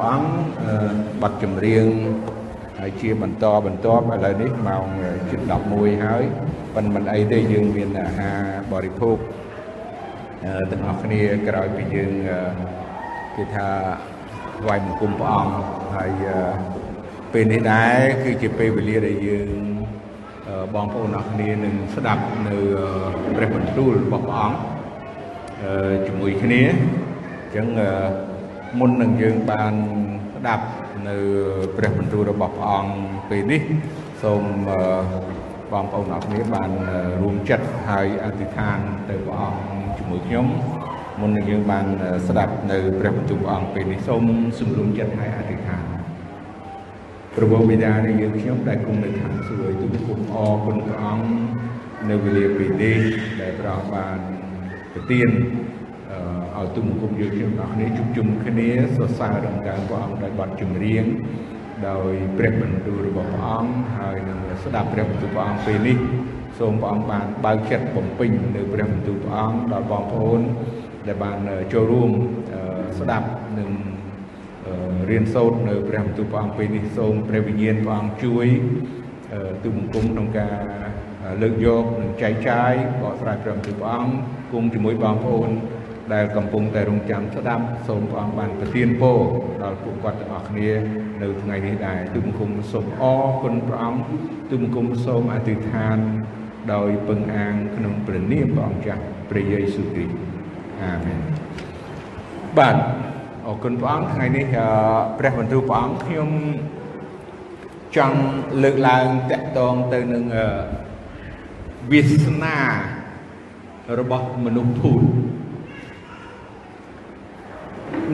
[0.00, 0.28] ព្រះអង្គ
[1.22, 1.86] បទចម្រៀង
[2.78, 4.86] ហើយជាបន្តបន្ទាប់ឥឡូវនេះម៉ោង
[5.30, 5.40] ជិត
[5.72, 6.22] 11ហើយ
[6.74, 8.38] ប៉ុន្តែមិនអីទេយើងមានអាហារ
[8.72, 9.16] បរិភោគ
[10.70, 12.12] ទាំងអស់គ្នាក្រោយពីយើង
[13.36, 13.68] គេថា
[14.58, 15.54] ថ្វាយបង្គំព្រះអង្គ
[15.96, 16.12] ហើយ
[17.32, 19.48] ពេលនេះដែរគឺជាពេលវេលាដែលយើង
[20.74, 22.56] បងប្អូនអរគ្នានឹងស្ដាប់នៅ
[23.36, 24.58] ព្រះបន្ទូលរបស់ព្រះអង្គ
[26.06, 27.66] ជាមួយគ្នាអញ្ចឹង
[28.78, 29.72] មុននឹងយើងបាន
[30.34, 30.64] ស្ដាប់
[31.08, 31.16] នៅ
[31.76, 32.92] ព្រះបន្ទូលរបស់ព្រះអង្គ
[33.30, 33.62] ពេលនេះ
[34.22, 34.42] សូម
[35.72, 36.70] បងប្អូនអរគ្នាបាន
[37.20, 39.62] រួមចិត្តហើយអធិដ្ឋានទៅព្រះអង្គ
[39.98, 40.46] ជាមួយខ្ញុំ
[41.20, 41.86] មុននឹងយើងបាន
[42.28, 44.22] ស្ដាប់នៅព្រះបន្ទូលព្រះអង្គពេលនេះសូម
[44.58, 45.84] សម្រុំចិត្តហើយអធិដ្ឋាន
[47.36, 51.28] ព្រះបិតានៃយើងខ្ញុំដែលគង់នៅខាងសួគ៌ទូគុំអរគុណព្រះអង្គ
[52.10, 52.98] នៅវេលាពេលនេះ
[53.40, 54.18] ដែលព្រះអង្គបាន
[54.92, 55.28] ប្រទាន
[56.60, 61.04] ឲ្យទុំគុំយើងខ្ញុំទាំងអស់គ្នាជួបជុំគ្នាសរសើរដំណើរព្រះអង្គដោយបទចម្រៀង
[61.88, 65.98] ដោយព្រះបន្ទូលរបស់ព្រះអង្គហើយនឹងស្ដាប់ព្រះបន្ទូលព្រះអង្គពេលនេះ
[66.58, 70.40] សូមព្រះអង្គបានបើកចិត្តបំពេញនៅព្រះបន្ទូលព្រះអង្គដល់បងប្អូន
[71.06, 71.38] ដែលបាន
[71.72, 72.10] ចូលរួម
[72.98, 73.70] ស្ដាប់នឹង
[75.10, 78.46] រៀនសូត្រនៅព្រះបន្ទូលព្រះអង្គពេលនេះសូមព្រះវិញ្ញាណព្រះអង្គជួយ
[79.64, 80.56] ទូបង្គំក្នុងការ
[81.42, 84.12] លើកយកនិងចែកចាយបកស្រាយព្រះបន្ទូលព្រះអង្គ
[84.52, 85.50] គង់ជាមួយបងប្អូន
[86.14, 89.18] ដែលកំពុងតែរងចាំស្ដាប់សូមព្រះអង្គបានប្រទានពរ
[89.62, 90.70] ដល់ពួកគាត់ទាំងអស់គ្នា
[91.22, 94.02] នៅថ្ងៃនេះដែរទូបង្គំសូមអរគុណព្រះអង្គ
[94.50, 95.98] ទូបង្គំសូមអធិដ្ឋាន
[96.72, 100.14] ដោយពឹងអាងក្នុងព្រះនាមព្រះអង្គចាស់ព្រះយេស៊ូវគ្រីស្ទ
[100.82, 101.20] អាមែន
[102.58, 102.76] បាទ
[103.46, 104.46] អរគុណព្រះអង្គថ្ងៃនេះ
[105.18, 106.30] ព្រះបន្ទូលព្រះអង្គខ្ញុំ
[107.96, 108.20] ចង់
[108.62, 110.24] លើកឡើងតកតងទៅនឹង
[111.90, 112.58] វាសនា
[113.98, 115.02] របស់មនុស្សភូត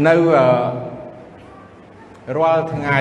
[0.09, 0.15] នៅ
[2.37, 2.99] រាល់ថ្ងៃ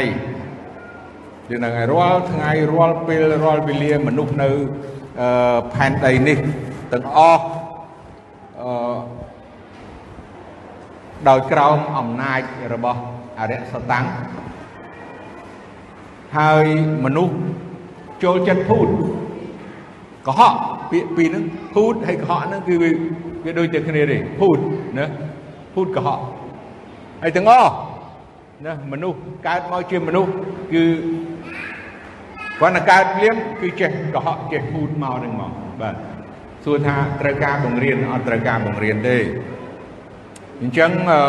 [1.49, 4.49] យើងនឹងរាល់ថ្ងៃរាល់ពេលរាល់វេលាមនុស្សនៅ
[5.73, 6.37] ផែនដីនេះ
[6.93, 7.45] ទាំងអស់
[8.61, 8.95] អឺ
[11.29, 12.41] ដោយក្រោមអំណាច
[12.73, 12.99] របស់
[13.39, 14.05] អរិយសតាំង
[16.37, 16.65] ហើយ
[17.05, 17.35] មនុស្ស
[18.23, 18.87] ចូលចិត្តភូត
[20.27, 20.53] កុហក
[20.91, 21.43] ពាក្យពីរហ្នឹង
[21.75, 22.75] ភូតហើយកុហកហ្នឹងគឺ
[23.45, 24.57] វាដូចតែគ្នាទេភូត
[24.99, 25.05] ណា
[25.73, 26.19] ភូតកុហក
[27.21, 27.71] ហើយទាំងអស់
[28.65, 30.31] ណាមនុស្សកើតមកជាមនុស្ស
[30.73, 30.83] គឺ
[32.59, 35.95] គាត់តែកើតភ្លាមគឺចេះកុហកចេះភូតមកនឹងមកបាទ
[36.65, 39.17] សួរថាត្រូវការបង្រៀនអត់ត្រូវការបង្រៀនទេ
[40.61, 41.21] អញ្ចឹងអឺ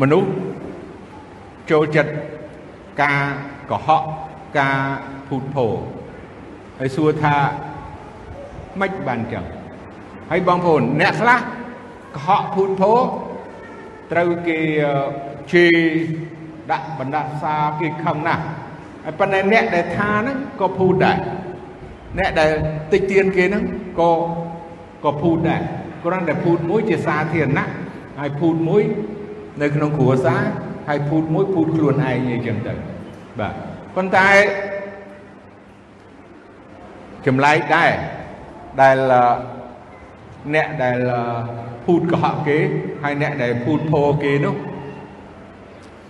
[0.00, 0.28] មនុស្ស
[1.70, 2.12] ចូលចិត្ត
[3.02, 3.22] ការ
[3.70, 4.02] កុហក
[4.58, 4.78] ការ
[5.28, 5.72] ភូតភរ
[6.78, 7.34] ហើយសួរថា
[8.80, 9.44] ម៉េចបានចឹង
[10.30, 11.40] ហើយបងប្អូនអ្នកខ្លះ
[12.14, 12.98] កុហកភូតភរ
[14.12, 14.58] ត្រូវគេ
[15.52, 15.76] ជេរ
[16.70, 18.44] ដាក់បណ្ដាសាគេខឹងណាស់
[19.04, 21.18] ហើយប៉ុន្តែអ្នកដែលថាហ្នឹងក៏ភូតដែរ
[22.18, 22.50] អ្នកដែល
[22.92, 23.64] តិចទៀនគេហ្នឹង
[24.00, 24.10] ក៏
[25.04, 25.60] ក៏ភូតដែរ
[26.04, 27.68] គ្រាន់តែភូតមួយជាសាធារណៈ
[28.18, 28.82] ហើយភូតមួយ
[29.62, 30.42] នៅក្នុងគ្រួសារ
[30.88, 32.74] ហើយភូតមួយភូតខ្លួនឯងអីចឹងទៅ
[33.40, 33.52] បាទ
[33.96, 34.28] ប៉ុន្តែ
[37.26, 37.90] ចម្លែកដែរ
[38.80, 38.96] ដែល
[40.54, 40.98] អ្នកដែល
[41.84, 42.58] ភូតកុហកគេ
[43.02, 44.54] ហើយអ្នកដែលភូតភរគេនោះ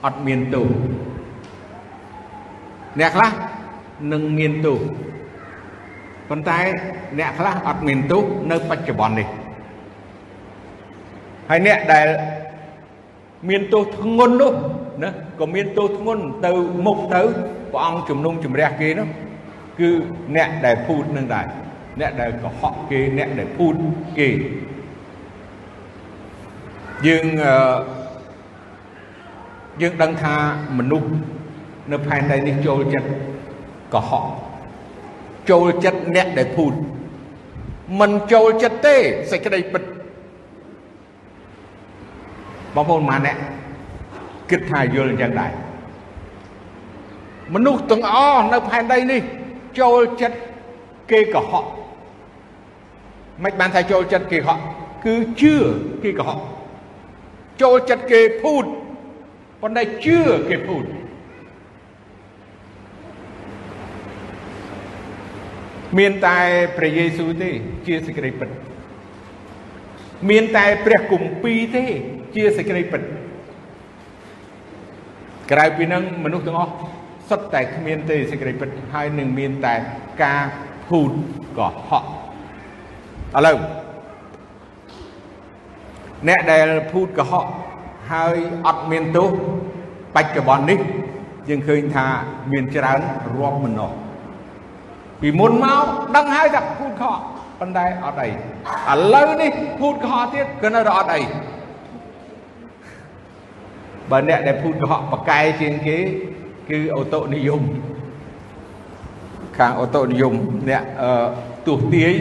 [0.05, 0.69] អត់មានទោស
[3.01, 3.31] អ្នកខ្លះ
[4.13, 4.79] នឹងមានទោស
[6.29, 6.59] ប៉ុន្តែ
[7.19, 9.29] អ្នកខ្លះអត់មានទោសនៅបច្ចុប្បន្ននេះ
[11.51, 12.09] ហើយអ្នកដែល
[13.49, 14.53] មានទោសធ្ងន់នោះ
[15.03, 15.11] ណា
[15.41, 16.53] ក៏មានទោសធ្ងន់ទៅ
[16.87, 17.23] មុខទៅ
[17.73, 19.09] ព្រះអង្គជំនុំជម្រះគេនោះ
[19.81, 19.91] គឺ
[20.37, 21.47] អ្នកដែលភូតនឹងដែរ
[22.01, 23.75] អ្នកដែលកុហកគេអ្នកដែលភូត
[24.19, 24.29] គេ
[27.07, 27.25] យើង
[29.81, 30.35] យើងដឹងថា
[30.79, 31.09] មនុស្ស
[31.93, 33.09] នៅផែនដីនេះចូលចិត្ត
[33.95, 34.27] កុហក
[35.51, 36.73] ចូលចិត្តអ្នកដែលភូត
[38.01, 38.97] មិនចូលចិត្តទេ
[39.31, 39.83] សេចក្តីពិត
[42.75, 43.37] បងប្អូនម៉ាអ្នក
[44.51, 45.53] គិតថាយល់អញ្ចឹងដែរ
[47.55, 49.21] មនុស្សទាំងអស់នៅផែនដីនេះ
[49.81, 50.39] ចូលចិត្ត
[51.11, 51.65] គេកុហក
[53.43, 54.61] មិនបានថាចូលចិត្តគេកុហក
[55.05, 55.55] គឺជឿ
[56.05, 56.41] គេកុហក
[57.63, 58.65] ចូលចិត្តគេភូត
[59.61, 60.19] ប៉ុន្តែជឿ
[60.51, 60.85] គេភូត
[65.99, 66.39] មានតែ
[66.77, 67.51] ព្រះយេស៊ូវទេ
[67.87, 68.49] ជាសេចក្តីពិត
[70.31, 71.85] មានតែព្រះគម្ពីរទេ
[72.35, 73.03] ជាសេចក្តីពិត
[75.51, 76.73] ក្រៅពីនឹងមនុស្សទាំងអស់
[77.29, 79.75] សុទ្ធតែគ្មានទេសេចក្តីពិតហើយនឹងមានតែ
[80.23, 80.43] ការ
[80.87, 81.13] ភូត
[81.59, 82.05] កុហក
[83.37, 83.59] ឥឡូវ
[86.29, 87.47] អ្នកដែលភូតកុហក
[88.13, 88.37] ហើយ
[88.67, 89.29] អត់មានទោស
[90.15, 90.81] បច្ចុប្បន្ននេះ
[91.49, 92.07] យើងឃើញថា
[92.53, 93.01] មានច្រើន
[93.37, 93.97] រាប់មិនអស់
[95.21, 95.85] ពីមុនមក
[96.17, 97.19] ដឹងហើយថាពូតខក
[97.61, 98.33] ប៉ុន្តែអត់អីឥ
[99.15, 99.51] ឡូវនេះ
[99.81, 101.23] ពូតកុហកទៀតក៏នៅតែអត់អី
[104.11, 105.99] បើអ្នកដែលពូតកុហកប្រកែជាងគេ
[106.71, 107.63] គឺអូតូនិយម
[109.59, 110.35] ខាងអូតូនិយម
[110.69, 111.11] អ្នកអឺ
[111.67, 112.15] ទស្សទាយ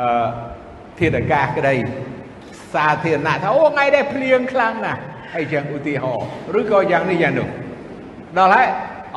[0.00, 0.28] អឺ
[0.98, 1.74] ធាតុអាកាសក្តី
[2.74, 5.00] សាធារណៈថាអូថ្ងៃនេះភ្លៀងខ្លាំងណាស់
[5.36, 6.26] អីចឹងឧទាហរណ៍
[6.58, 7.48] ឬក៏យ៉ាងនេះយ៉ាងនោះ
[8.38, 8.66] ដល់ហើយ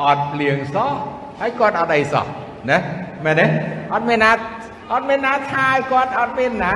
[0.01, 0.91] អត់ភ្លៀងសោះ
[1.39, 2.25] ហើយគាត់អត់អីសោះ
[2.69, 2.77] ណា
[3.25, 3.45] មែនទេ
[3.93, 4.31] អត់មានណា
[4.93, 6.73] អត់មានណាថាយគាត់អត់មានណា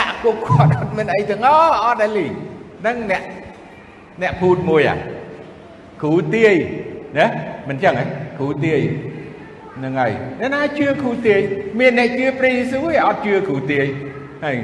[0.00, 2.26] ដាក់គុកគាត់អត់មានអីទាំងអស់អត់អីលី
[2.80, 3.22] ហ្នឹងអ្នក
[4.22, 4.96] អ្នកពូតមួយអា
[6.02, 6.54] គ្រូទាយ
[7.18, 7.26] ណា
[7.68, 8.04] មិនចឹងហ៎
[8.38, 8.80] គ្រូទាយ
[9.76, 11.40] ហ្នឹងហើយអ្នកណាជឿគ្រូទាយ
[11.80, 13.86] មានអ្នកជឿព្រះយេស៊ូវឯអត់ជឿគ្រូទាយ
[14.44, 14.56] ហើយ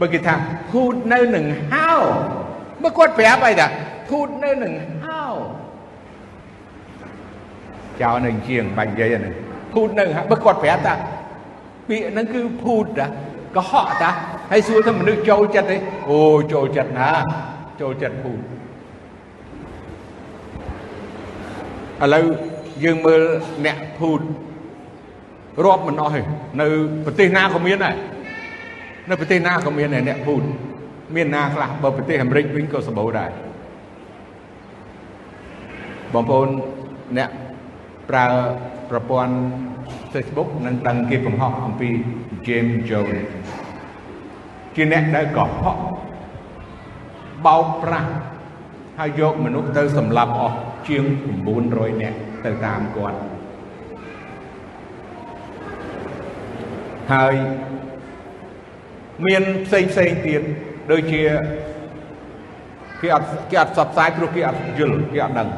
[0.00, 0.34] បើគេថា
[0.70, 1.90] ភូតនៅនឹងហៅ
[2.82, 3.66] បើគាត់ប្រាប់អីថា
[4.08, 4.72] ភូតនៅនឹង
[5.04, 5.22] ហៅ
[8.02, 9.34] ចោលនៅជាងបាញ់និយាយហ្នឹង
[9.72, 10.94] ភូតនៅបើគាត់ប្រាប់ថា
[11.88, 13.06] ពាក្យហ្នឹងគឺភូតតា
[13.56, 14.10] កុហកតា
[14.50, 15.76] ហើយសួរថាមនុស្សចូលចិត្តទេ
[16.10, 16.20] អូ
[16.52, 17.10] ចូលចិត្តណា
[17.80, 18.40] ចូលចិត្តភូត
[22.02, 22.24] ឥឡូវ
[22.84, 23.22] យើងមើល
[23.66, 24.20] អ្នកភូត
[25.64, 26.20] រាប់មិនអស់ទេ
[26.60, 26.66] នៅ
[27.04, 27.94] ប្រទេសណាក៏មានដែរ
[29.08, 30.42] នៅប្រទេសណាក៏មានដែរអ្នកភូត
[31.14, 33.30] មានណាខ្លះបើប្រទេសអាមេរិកវិញក៏សម្បូរដែរ
[36.14, 36.48] បងប្អូន
[37.18, 37.30] អ្នក
[38.10, 38.26] ប្រើ
[38.90, 39.34] ប្រព័ន្ធ
[40.12, 41.88] Facebook នឹងដឹងគេកំហុសអំពី
[42.46, 43.20] James Jones
[44.74, 45.76] ជាអ្នកដែលកុហក
[47.46, 48.10] បោកប្រាស់
[48.98, 50.56] ហើយយកមនុស្សទៅសម្លាប់អស់
[50.88, 51.04] ជាង
[51.52, 53.18] 900នាក់ទៅតាមគាត់
[57.12, 57.34] ហើយ
[59.26, 60.42] មានផ្សេងផ្សេងទៀត
[60.90, 61.22] ដូចជា
[63.00, 65.48] គេអត់គេអត់ផ្សព្វផ្សាយព្រោះគេអត់យល់គេអត់ដឹង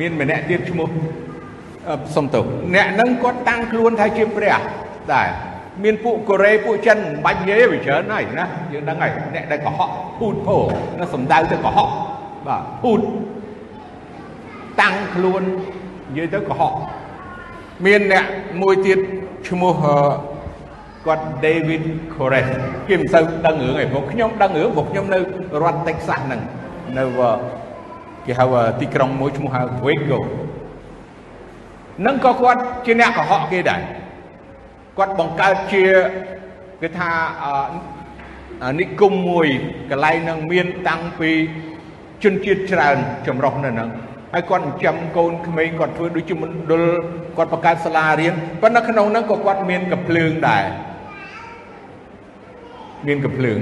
[0.00, 0.88] មានម្នាក់ទៀតឈ្មោះ
[2.14, 2.44] សុំទោស
[2.74, 4.56] អ្នកហ្នឹងគាត់តាំងខ្លួនថាជាព្រះ
[5.12, 5.28] ដែរ
[5.84, 10.56] មានពួកកូរ៉េពួកចិនបាច់និយាយវាច្រើនហើយណាយើងដឹងហើយអ្នកដែលកុហកពូតពោ
[10.98, 11.88] ណាសំដៅទៅកុហក
[12.46, 13.00] បាទពូត
[14.80, 15.42] តាំងខ្លួន
[16.10, 16.74] និយាយទៅកុហក
[17.86, 18.24] មានអ្នក
[18.62, 18.98] មួយទៀត
[19.48, 19.74] ឈ្មោះ
[21.06, 21.82] គាត់ David
[22.14, 22.50] Koresh
[22.88, 25.18] គេមិនសូវដឹងរឿងឯងព្រោះខ្ញុំដឹងរឿងព្រោះខ្ញុំនៅ
[25.62, 26.40] រដ្ឋ Texas ហ្នឹង
[26.98, 27.04] នៅ
[28.26, 28.44] គេហៅ
[28.80, 30.20] ទីក្រុងមួយឈ្មោះហៅ Waco
[32.06, 33.82] នឹងក៏គាត់ជាអ្នកកុហកគេដែរ
[34.98, 35.84] គាត់បង្កើតជា
[36.82, 37.10] គេថា
[38.80, 39.46] និគមមួយ
[39.90, 41.30] កន្លែងនឹងមានតាំងពី
[42.22, 42.96] ជនជាតិច្រើន
[43.26, 43.90] ចម្រុះនៅហ្នឹង
[44.32, 46.82] ហើយគាត់ចិញ្ចឹមកូនក្មេងគាត់ធ្វើដូចជាមណ្ឌល
[47.36, 50.64] គាត់បង្កើតសាលារៀនប៉ុន្តែក្នុងហ្នឹងក៏គាត់មានកំភ្លើងដែរ
[53.06, 53.58] មានកំភ្លើង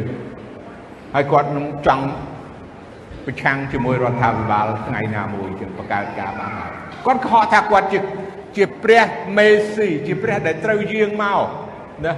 [1.15, 2.05] ហើយគាត់នឹងចង់
[3.27, 6.71] ប្រឆាំងជាមួយរដ្ឋាភិបាលថ្ងៃណាមួយជាបង្កើតការបានហើយ
[7.07, 7.99] គាត់កុហកថាគាត់ជា
[8.57, 9.05] ជាព្រះ
[9.39, 11.47] មេស៊ីជាព្រះដែលត្រូវយាងមក
[12.07, 12.15] ណា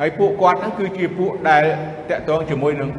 [0.00, 1.64] ហើយពួកគាត់ហ្នឹងគឺជាពួកដែល
[2.10, 2.90] តកតងជាមួយនឹង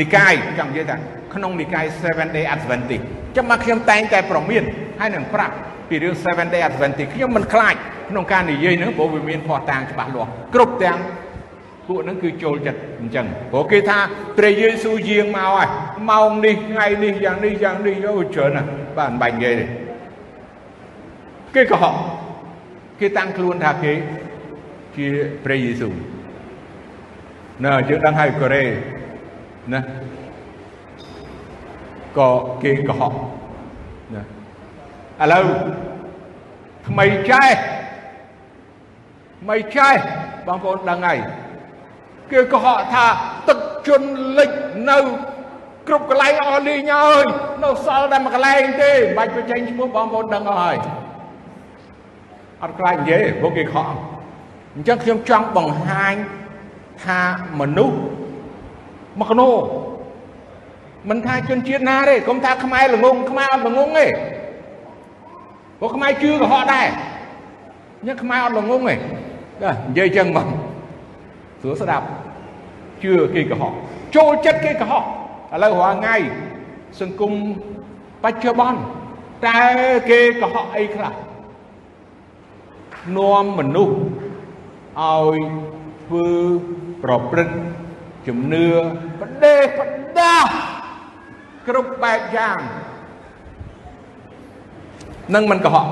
[0.00, 0.96] និកាយចង់និយាយថា
[1.34, 3.04] ក្នុងនិកាយ Seven Day Adventist
[3.36, 4.62] ចាំមកខ្ញុំតែងតែប្រមាន
[5.00, 5.54] ហើយនឹងប្រាប់
[5.88, 7.74] ពីរឿង Seven Day Adventist ខ្ញុំមិនខ្លាច
[8.10, 10.98] ក្នុងការនិយាយហ្នឹងព្រោះវាមានផុសតាងច្បាស់លាស់គ្រប់ទាំង
[11.90, 13.98] ពួកហ្នឹងគឺចូលចិត្តអញ្ចឹងព្រោះគេថា
[14.38, 15.68] ព្រះយេស៊ូវយាងមកហើយ
[16.10, 19.66] ម៉ោងនេះថ្ងៃនេះយ៉ាងនេះយ៉ាងនេះអូច្រើនណាស់បាទមិនបាច់និយាយទេ
[21.54, 21.94] គេកុហក
[23.00, 23.92] គេតាំងខ្លួនថាគេ
[24.96, 25.06] ជា
[25.44, 25.94] ព្រះយេស៊ូវ
[27.64, 28.64] ណ៎យើងដឹងហើយកូរ៉េ
[29.72, 29.80] ណា
[32.18, 32.30] ក៏
[32.62, 33.12] គេកុហក
[34.14, 34.22] ណា
[35.22, 35.46] ឥឡូវ
[36.88, 37.54] ថ្មីចេះ
[39.40, 39.96] ថ្មីចេះ
[40.46, 41.18] បងប្អូនដឹងហើយ
[42.32, 43.06] គេកុហកថា
[43.48, 44.08] ទឹកជន់
[44.38, 44.50] លិច
[44.90, 44.98] នៅ
[45.88, 47.24] គ្រប់កន្លែងអស់លីងហើយ
[47.64, 50.76] នៅសល់តែមួយកន្លែងទេមិនបាច់បញ្ចេញឈ្មោះបងប្អូនដឹងអស់ហើយ
[52.62, 53.86] អត់ខ្លាចនិយាយព្រោះគេខក
[54.74, 56.14] អញ្ចឹងខ្ញុំចង់បង្ហាញ
[57.04, 57.20] ថា
[57.60, 57.96] មនុស្ស
[59.20, 59.50] មកកណោ
[61.10, 64.06] មិនថាជនជាតិណាទេកុំថាខ្មែរល្ងងខ្មែរអត់ល្ងងទេ
[65.78, 66.86] ព្រោះខ្មែរជឿកុហកដែរ
[68.06, 70.46] ញ៉ឹងខ្មែរអត់ល្ងងទេនិយាយចឹងមក
[71.60, 72.06] ស្រួលស្ដាប់
[73.04, 73.72] ជឿគេកុហក
[74.16, 76.16] ចូលចិត្តគេកុហកឥឡូវរាល់ថ្ងៃ
[77.00, 77.32] សង្គម
[78.24, 78.80] បច្ចុប្បន្ន
[79.46, 79.62] តើ
[80.10, 81.14] គេកុហកអីខ្លះ
[83.16, 83.96] នាំមនុស្ស
[85.00, 85.38] ឲ្យ
[86.04, 86.28] ធ្វើ
[87.02, 87.56] ប្រព្រឹត្ត
[88.26, 88.68] ជំនឿ
[89.20, 89.78] បដេប
[90.18, 90.36] ដា
[91.68, 92.58] គ្រប់បែបយ៉ាង
[95.34, 95.88] នឹងមិនកុហក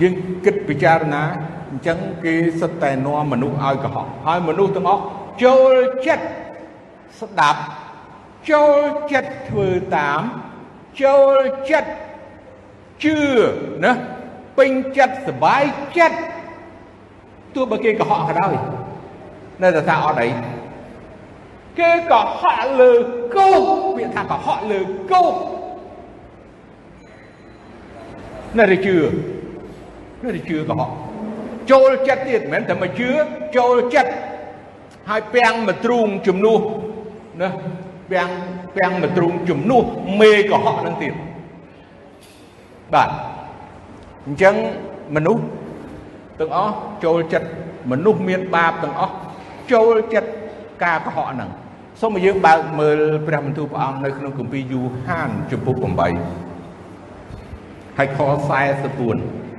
[0.00, 1.22] យើងគិតពិចារណា
[1.69, 5.01] អញ្ចឹងគេសិតតែនាំមនុស្សឲ្យកុហកហើយមនុស្សទាំងអស់
[5.43, 5.75] ចូល
[6.07, 6.25] ចិត្ត
[7.21, 7.61] ស្ដាប់
[8.51, 8.79] ចូល
[9.11, 10.21] ចិត្តធ្វើតាម
[11.03, 11.35] ចូល
[11.71, 11.91] ចិត្ត
[13.03, 13.17] ជឿ
[13.83, 13.91] ណា
[14.57, 15.63] ពេញចិត្តសบาย
[15.97, 16.17] ចិត្ត
[17.55, 18.53] ទោះបើគេកុហកក៏ដោយ
[19.63, 20.27] នៅតែថាអត់អី
[21.79, 22.91] គេកុហកលើ
[23.35, 23.61] គោក
[23.97, 24.79] វាថាកុហកលើ
[25.11, 25.33] គោក
[28.57, 28.95] នៅតែជឿ
[30.23, 30.91] នៅតែជឿកុហក
[31.70, 33.10] ចូលចិត្តទៀតមិនមែនតែមកជឿ
[33.56, 34.12] ចូលចិត្ត
[35.08, 36.60] ហើយពាំងមកទ្រូងជំនួស
[37.40, 37.48] ណា
[38.12, 38.30] ពាំង
[38.76, 39.84] ពាំងមកទ្រូងជំនួស
[40.20, 41.14] មេកុហកនឹងទៀត
[42.94, 43.08] បាទ
[44.26, 44.54] អញ្ចឹង
[45.16, 45.42] មនុស្ស
[46.40, 46.74] ទាំងអស់
[47.04, 47.48] ចូលចិត្ត
[47.90, 49.14] មនុស្សមានបាបទាំងអស់
[49.72, 50.30] ចូលចិត្ត
[50.84, 51.50] ការកុហកហ្នឹង
[52.00, 55.86] សូមឲ្យយើងបើកមើលព្រះបន្ទូលព្រះអង្គនៅក្នុងគម្ពីរយូហានជំពូក8
[57.98, 59.49] ហើយខ44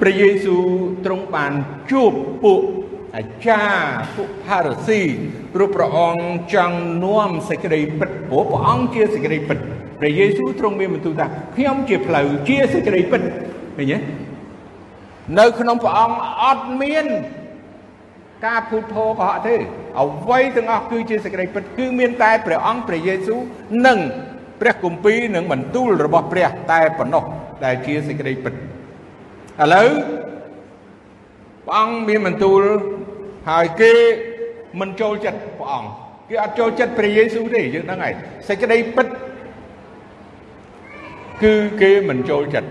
[0.00, 0.64] ព្រះយេស៊ូវ
[1.04, 1.52] ទ្រង់បាន
[1.90, 2.12] ជួប
[2.44, 2.60] ពួក
[3.16, 3.80] អាចារ្យ
[4.16, 5.00] ពួកផារស៊ី
[5.54, 9.58] ព្រោះព្រះអង្គចង់នាំសេចក្តីពិតព្រោះព្រះអង្គជាសេចក្តីពិត
[10.00, 11.26] ព្រះយេស៊ូវទ្រង់មានបន្ទូលថា
[11.56, 13.20] ខ្ញុំជាផ្លូវជាសេចក្តីពិត
[13.76, 13.98] ឃើញទេ
[15.38, 17.06] នៅក្នុងព្រះអង្គអត់មាន
[18.46, 19.54] ការភូតភរកុហកទេ
[20.00, 23.40] អ្វីទាំងអស់គឺជាសេចក្តីពិតគឺមានតែព្រះអង្គព្រះយេស៊ូវ
[23.86, 23.98] និង
[24.60, 27.24] ព្រះគម្ពីរនិងបន្ទូលរបស់ព្រះតែប៉ុណ្ណោះ
[27.64, 28.54] ដែលជាសេចក្តីពិត
[29.62, 29.88] ឥឡូវ
[31.66, 32.62] ព្រះអង្គមានបន្ទូល
[33.48, 33.92] ហើយគេ
[34.80, 35.90] មិនចូលចិត្តព្រះអង្គ
[36.28, 38.14] គេអត់ចូលចិត្តព្រះយេស៊ូវទេយើងដឹងហើយ
[38.48, 39.06] សេចក្តីពិត
[41.42, 42.70] គឺគេមិនចូលចិត្ត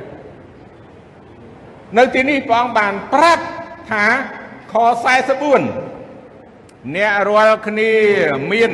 [1.97, 3.43] នៅទីនេះព្រះអង្គបានប្រាប់
[3.91, 4.05] ថា
[4.71, 4.73] ខ
[5.85, 7.91] 44អ្នករាល់គ្នា
[8.51, 8.71] មាន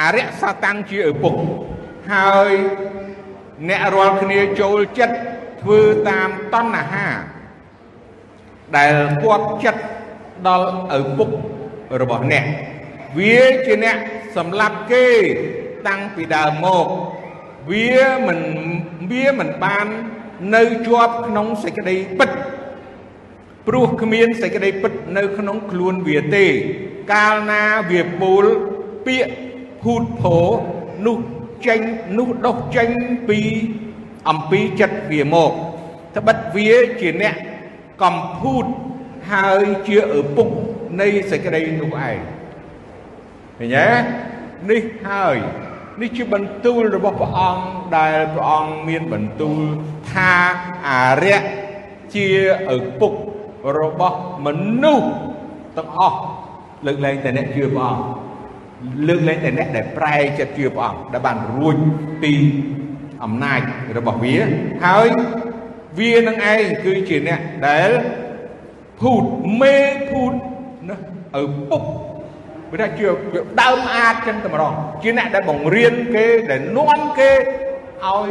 [0.00, 1.34] អរិយសតាំងជាឪពុក
[2.12, 2.52] ហើយ
[3.68, 5.16] អ្នករាល់គ្នាចូលចិត្ត
[5.60, 7.08] ធ្វើតាមតណ្ហា
[8.76, 9.82] ដែលគាត់ចិត្ត
[10.46, 11.30] ដល់ឪពុក
[12.00, 12.44] របស់អ្នក
[13.18, 13.96] វាជាអ្នក
[14.36, 15.06] សម្លាប់គេ
[15.88, 16.86] តាំងពីដើមមក
[17.70, 18.40] វាមិន
[19.10, 19.86] វាមិនបាន
[20.54, 22.30] នៅជាប់ក្នុងសេចក្តីពិត
[23.66, 26.46] ព្រោះគ្មានសេចក្តីពិតនៅក្នុងខ្លួនវាទេ
[27.12, 28.44] កាលណាវាពូល
[29.06, 29.32] ពាក្យ
[29.82, 30.38] ភូតភោ
[31.06, 31.18] នោះ
[31.66, 31.80] ចេញ
[32.18, 32.88] នោះដុសចេញ
[33.28, 33.40] ពី
[34.28, 35.52] អំពីចិត្តវាមក
[36.16, 37.34] ត្បិតវាជាអ្នក
[38.02, 38.64] កំភូត
[39.32, 40.48] ហើយជាឪពុក
[41.00, 42.18] នៃសេចក្តីនោះឯង
[43.58, 43.88] ឃើញទេ
[44.70, 45.36] នេះហើយ
[46.00, 47.64] នេះជាបន្ទូលរបស់ព្រះអង្គ
[47.96, 49.58] ដែលព្រះអង្គមានបន្ទូល
[50.12, 50.32] ថា
[50.88, 51.42] អារៈ
[52.14, 52.28] ជា
[52.76, 53.12] ឪពុក
[53.80, 54.48] របស់ម
[54.82, 55.08] នុស្ស
[55.76, 56.18] ទាំងអស់
[56.86, 58.04] លើកលែងតែអ្នកជឿព្រះអង្គ
[59.08, 61.76] លើកលែងតែអ្នកដែលប្រែចិត្តជឿព្រះអង្គដែលបានរួច
[62.22, 62.32] ពី
[63.24, 63.60] អំណាច
[63.96, 64.34] របស់វា
[64.86, 65.08] ហើយ
[65.98, 67.90] វានឹងឯងគឺជាអ្នកដែល
[69.00, 69.24] ភូត
[69.60, 69.76] មេ
[70.10, 70.32] ភូត
[70.88, 70.96] ណា
[71.40, 71.82] ឪពុក
[72.72, 73.06] វាថាជា
[73.62, 77.30] ដើមអាចចឹងតែម្ដងជាអ្នកដែលបង្រៀនគេដែលនាំគេ
[78.04, 78.30] ឲ្យ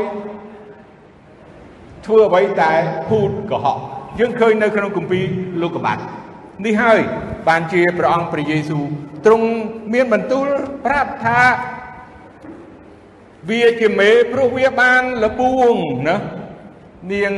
[2.06, 2.72] ធ្វើអ្វីតែ
[3.08, 3.78] ភូតកុហក
[4.20, 5.26] យើងឃើញនៅក្នុងគម្ពីរ
[5.62, 5.98] លោកុបាត
[6.66, 7.00] នេះហើយ
[7.48, 8.84] បានជាព្រះអង្គព្រះយេស៊ូវ
[9.26, 9.48] ទ្រង់
[9.94, 10.48] មានបន្ទូល
[10.86, 11.40] ប្រាប់ថា
[13.48, 15.76] វាជាមេព្រោះវាបានលបួង
[16.08, 16.18] ណា
[17.12, 17.34] នាង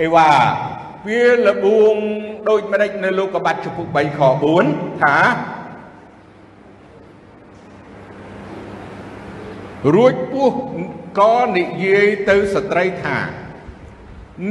[0.00, 0.30] អេវ៉ា
[1.08, 1.94] វាលបួង
[2.48, 4.20] ដូចម្ដេចនៅលោកកបាត់ចំពុក3ខ
[4.60, 5.16] 4ថា
[9.94, 10.52] រួចពោះ
[11.18, 13.18] ក៏និយាយទៅស្ត្រីថា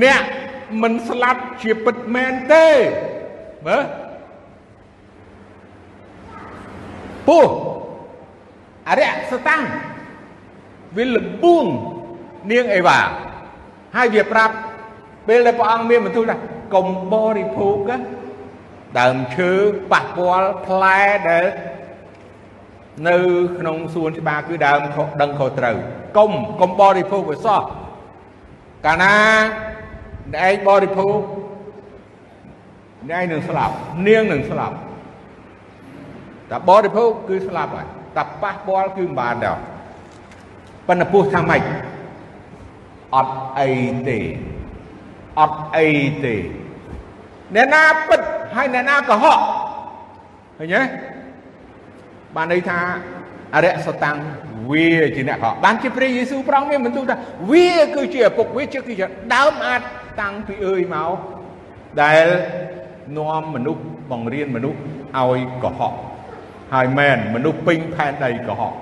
[0.04, 0.24] អ្នក
[0.82, 2.68] មិនស្លាប់ជាពិតមែនទេ
[3.68, 3.84] មើល
[7.28, 7.48] ពោះ
[8.88, 9.64] អរិយសតាំង
[10.98, 11.66] វាលបួង
[12.52, 13.00] នាងអេវ៉ា
[13.96, 14.56] ហើយវាប្រាប់
[15.28, 16.38] ពេលដែលព្រះអង្គមានបន្ទូលថា
[16.74, 17.78] កុំបរិភោគ
[19.00, 19.52] ដើមឈើ
[19.92, 21.00] ប៉ះពាល់ផ្លែ
[21.30, 21.46] ដែល
[23.10, 23.18] នៅ
[23.60, 24.80] ក្នុងសួនច្បារគឺដើម
[25.22, 25.78] ដឹងខុសត្រូវ
[26.18, 27.62] កុំកុំបរិភោគវាសោះ
[28.86, 29.16] កាលណា
[30.34, 31.20] អ្នកឯងបរិភោគ
[33.10, 33.74] អ្នកឯងនឹងស្លាប់
[34.08, 34.76] នាងនឹងស្លាប់
[36.52, 37.88] តែបរិភោគគឺស្លាប់ហើយ
[38.18, 39.58] តែប៉ះពាល់គឺមិនបានដែរ
[40.88, 41.62] ប៉ុន្តែពោះថាម៉េច
[43.16, 43.70] អត់អី
[44.08, 44.20] ទេ
[45.40, 45.88] អត់អី
[46.24, 46.36] ទេ
[47.56, 48.22] អ្នកណាពិត
[48.56, 49.40] ហើយអ្នកណាកុហក
[50.58, 50.82] ឃើញទេ
[52.36, 52.80] បានន័យថា
[53.56, 54.18] អរិយសតាំង
[54.72, 57.18] វាជាអ្នកកុហកបានជាព្រះយេស៊ូវប្រងមានបន្ទូលថា
[57.52, 59.82] វាគឺជាឪពុកវាជាគឺជាដើមអាច
[60.22, 61.12] តាំងពីអើយមក
[62.02, 62.26] ដែល
[63.18, 64.80] នាំមនុស្សបង្រៀនមនុស្ស
[65.18, 65.94] ឲ្យកុហក
[66.74, 68.74] ហើយមែនមនុស្សពេញផែនដីកុហក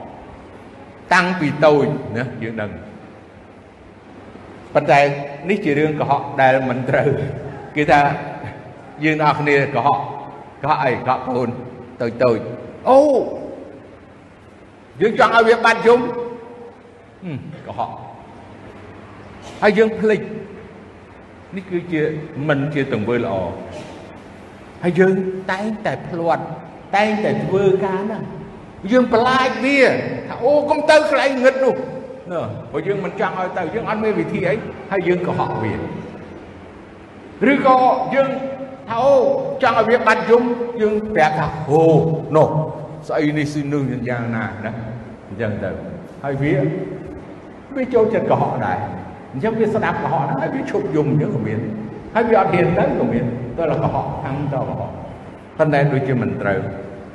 [1.14, 1.86] តាំងពីតូច
[2.18, 2.72] ណាយើងដឹង
[4.74, 5.00] ប៉ុន្តែ
[5.50, 7.10] នេះជារឿងកុហកដែលមិនត្រូវ
[7.76, 8.02] គេថា
[9.04, 10.00] យើងទាំងអស់គ្នាកុហក
[10.64, 11.50] កុហកអីកុហកកូន
[12.02, 12.40] តូចតូច
[12.90, 13.00] អូ
[15.02, 16.00] យើងចង់ឲ្យវាបាត់យំ
[17.68, 17.92] កុហក
[19.62, 20.22] ហើយយើងភ្លេច
[21.56, 22.02] នេះគឺជា
[22.48, 23.34] មិនជាទង្វើល្អ
[24.84, 25.14] ហើយយើង
[25.52, 26.44] តែងតែភ្លាត់
[26.96, 28.24] តែងតែធ្វើការហ្នឹង
[28.92, 29.80] យើងប្រឡាចវា
[30.28, 31.76] ថាអូកុំទៅកន្លែងងឹតនោះ
[32.32, 34.56] ណាព្រោះយើងមិនចង់ឲ្យទៅយើងអត់មានវិធីអី
[34.92, 35.74] ហើយយើងកុហកវា
[37.52, 37.78] ឬក៏
[38.16, 38.30] យើង
[38.90, 39.14] ថាអូ
[39.64, 40.44] ចង់ឲ្យវាបាត់យំ
[40.82, 41.82] យើងប្រាប់ថាអូ
[42.36, 42.48] នោះ
[43.08, 44.72] ស្អីនេះស៊ីនោះយ៉ាងណាណា
[45.28, 45.70] អញ្ចឹងទៅ
[46.24, 46.54] ហើយវា
[47.76, 48.78] វាចូលចិត្តកុហកដែរ
[49.34, 51.60] អញ្ចឹងវាស្ដាប់កុហកហ្នឹងហើយវាឈប់យំអញ្ចឹងក៏មាន
[52.16, 53.26] ហើយវាអត់ហ៊ានទៅក៏មាន
[53.58, 54.92] ទៅតែកុហកខាងទៅកុហក
[55.58, 56.60] ប៉ុន្តែដូចជាមិនត្រូវ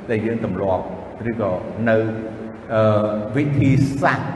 [0.09, 0.83] ដែលយើងទម្លាប់
[1.30, 1.52] ឬក៏
[1.88, 1.96] នៅ
[2.74, 2.82] អឺ
[3.36, 4.28] វិធីសាស្ត្រ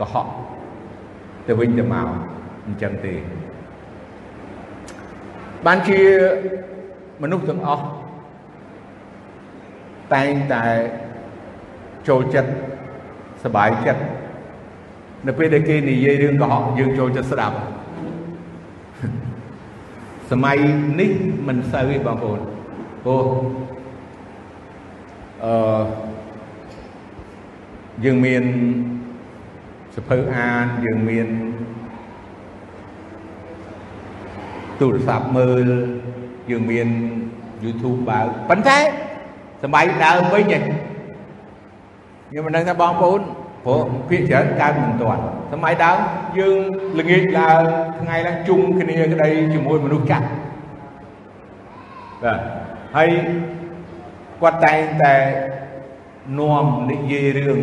[0.00, 0.26] កុហក
[1.46, 2.08] ទៅវិញទៅមក
[2.66, 3.14] អញ្ចឹងទេ
[5.66, 6.00] បានជា
[7.22, 7.84] មនុស្សទាំងអស់
[10.14, 10.64] តែងតែ
[12.08, 12.50] ចូលចិត្ត
[13.44, 14.02] សบายចិត្ត
[15.26, 17.56] នៅពេលដែលគេនិយាយរឿងកុហកយើងចូលចិត្តស្ដាប់
[20.30, 20.56] សម័យ
[21.00, 21.12] នេះ
[21.48, 22.40] មិនសូវទេបងប្អូន
[23.04, 23.24] ព្រោះ
[25.45, 25.55] អឺ
[28.03, 28.43] យើងមាន
[29.95, 31.27] សភៅអានយើងមាន
[34.79, 35.67] ទូរស័ព្ទមើល
[36.51, 36.87] យើងមាន
[37.63, 38.77] YouTube បើប៉ុន្តែ
[39.63, 43.21] សម័យដើមវិញខ្ញុំមិនដឹងថាបងប្អូន
[43.65, 45.21] ព្រោះភាគច្រើនកើតមិនទាន់
[45.51, 45.97] សម័យដើម
[46.39, 46.57] យើង
[46.99, 47.61] ល្ងាចឡើង
[47.99, 50.27] ថ្ងៃឡើងជុំគ្នាក្តីជាមួយមនុស្សចាស់
[52.23, 52.39] បាទ
[52.95, 53.09] ហើយ
[54.41, 55.15] គាត់តែងតែ
[56.39, 57.59] នាំនិយាយរឿង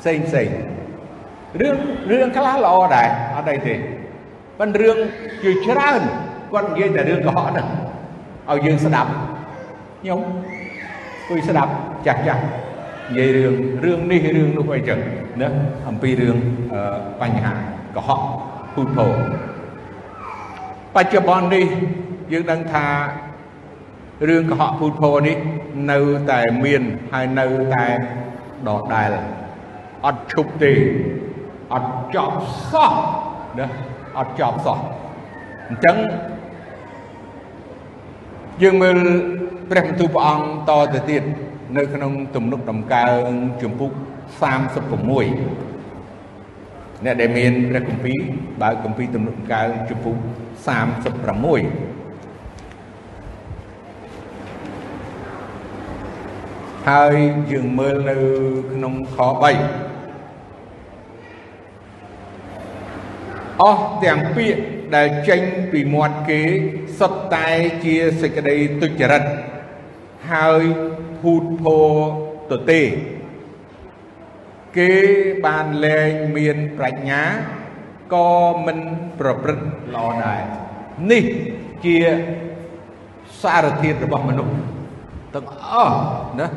[0.00, 0.48] ផ្សេងផ្សេង
[1.60, 1.76] រឿង
[2.10, 3.74] រឿងខ្លះល្អដែរអត់អីទេ
[4.58, 4.96] ប៉ុន្តែរឿង
[5.42, 6.02] ជាច្រើន
[6.52, 7.68] គាត់និយាយតែរឿងកុហកហ្នឹង
[8.50, 9.10] ឲ្យយើងស្ដាប់
[10.00, 10.20] ខ្ញុំ
[11.28, 11.72] គួយស្ដាប់
[12.06, 12.42] ចាស់ចាស់
[13.08, 13.54] និយាយរឿង
[13.84, 14.98] រឿងនេះរឿងនោះអីចឹង
[15.40, 15.48] ណា
[15.88, 16.36] អំពីរឿង
[17.20, 17.54] បញ្ហា
[17.96, 18.20] កុហក
[18.74, 19.06] ពូតពោ
[20.94, 21.66] បច្ចុប្បន្ននេះ
[22.32, 22.86] យើងដឹងថា
[24.28, 25.36] រឿងកុហកពូតពោនេះ
[25.90, 25.98] នៅ
[26.30, 27.86] តែមានហើយនៅតែ
[28.68, 29.10] ដដែល
[30.06, 30.72] អត់ឈប់ទេ
[31.74, 32.36] អត់ចប់
[32.72, 32.92] សោះ
[33.58, 33.66] ណា
[34.18, 34.78] អត់ចប់សោះ
[35.68, 35.96] អញ្ចឹង
[38.62, 38.96] យើងមើល
[39.70, 41.22] ព្រះបន្ទូលព្រះអង្គតទៅទៀត
[41.76, 43.22] នៅក្នុងទំនុកដំកើង
[43.62, 43.90] ជំពូក
[44.62, 45.24] 36
[47.04, 48.18] អ្នកដែលមានព្រះគម្ពីរ
[48.62, 50.16] បើកគម្ពីរទំនុកដំកើងជំពូក
[50.98, 51.93] 36
[56.90, 57.16] ហើយ
[57.50, 58.16] យើងមើលនៅ
[58.72, 59.24] ក្នុងខ3
[63.62, 64.62] អស់ទាំងពាក្យ
[64.94, 65.42] ដែលចេញ
[65.72, 66.42] ពីមាត់គេ
[66.98, 67.48] សុទ្ធតែ
[67.84, 69.22] ជាសេចក្តីទុច្ចរិត
[70.32, 70.62] ហើយ
[71.20, 71.92] ភូតភរ
[72.50, 72.82] ទៅទេ
[74.76, 74.92] គេ
[75.46, 77.22] បានលែងមានប្រាជ្ញា
[78.14, 78.32] ក៏
[78.66, 78.78] មិន
[79.18, 80.42] ប្រព្រឹត្តល្អដែរ
[81.10, 81.24] នេះ
[81.84, 81.96] ជា
[83.42, 84.54] សារធាតុរបស់មនុស្ស
[85.34, 85.96] ទាំងអស់
[86.40, 86.48] ណា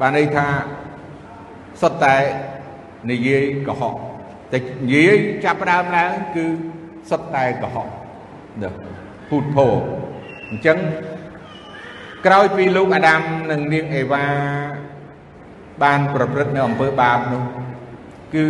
[0.00, 0.46] បានន័យថា
[1.80, 2.16] សុទ្ធតែ
[3.10, 3.94] និយាយកុហក
[4.52, 6.46] តែនិយាយចាប់ផ្ដើមឡើងគឺ
[7.10, 7.88] សុទ្ធតែកុហក
[8.62, 8.70] ណា
[9.28, 9.66] ពូតភោ
[10.50, 10.78] អញ្ចឹង
[12.26, 14.24] ក្រោយពីលោកអាដាមនិងនាងអេវ៉ា
[15.82, 17.44] បានប្រព្រឹត្តនៅអំពើបាបនោះ
[18.34, 18.46] គឺ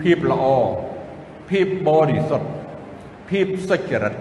[0.00, 0.44] ភាពល្អ
[1.50, 2.48] ភាពបរិសុទ្ធ
[3.30, 4.14] ភាពសុចរិត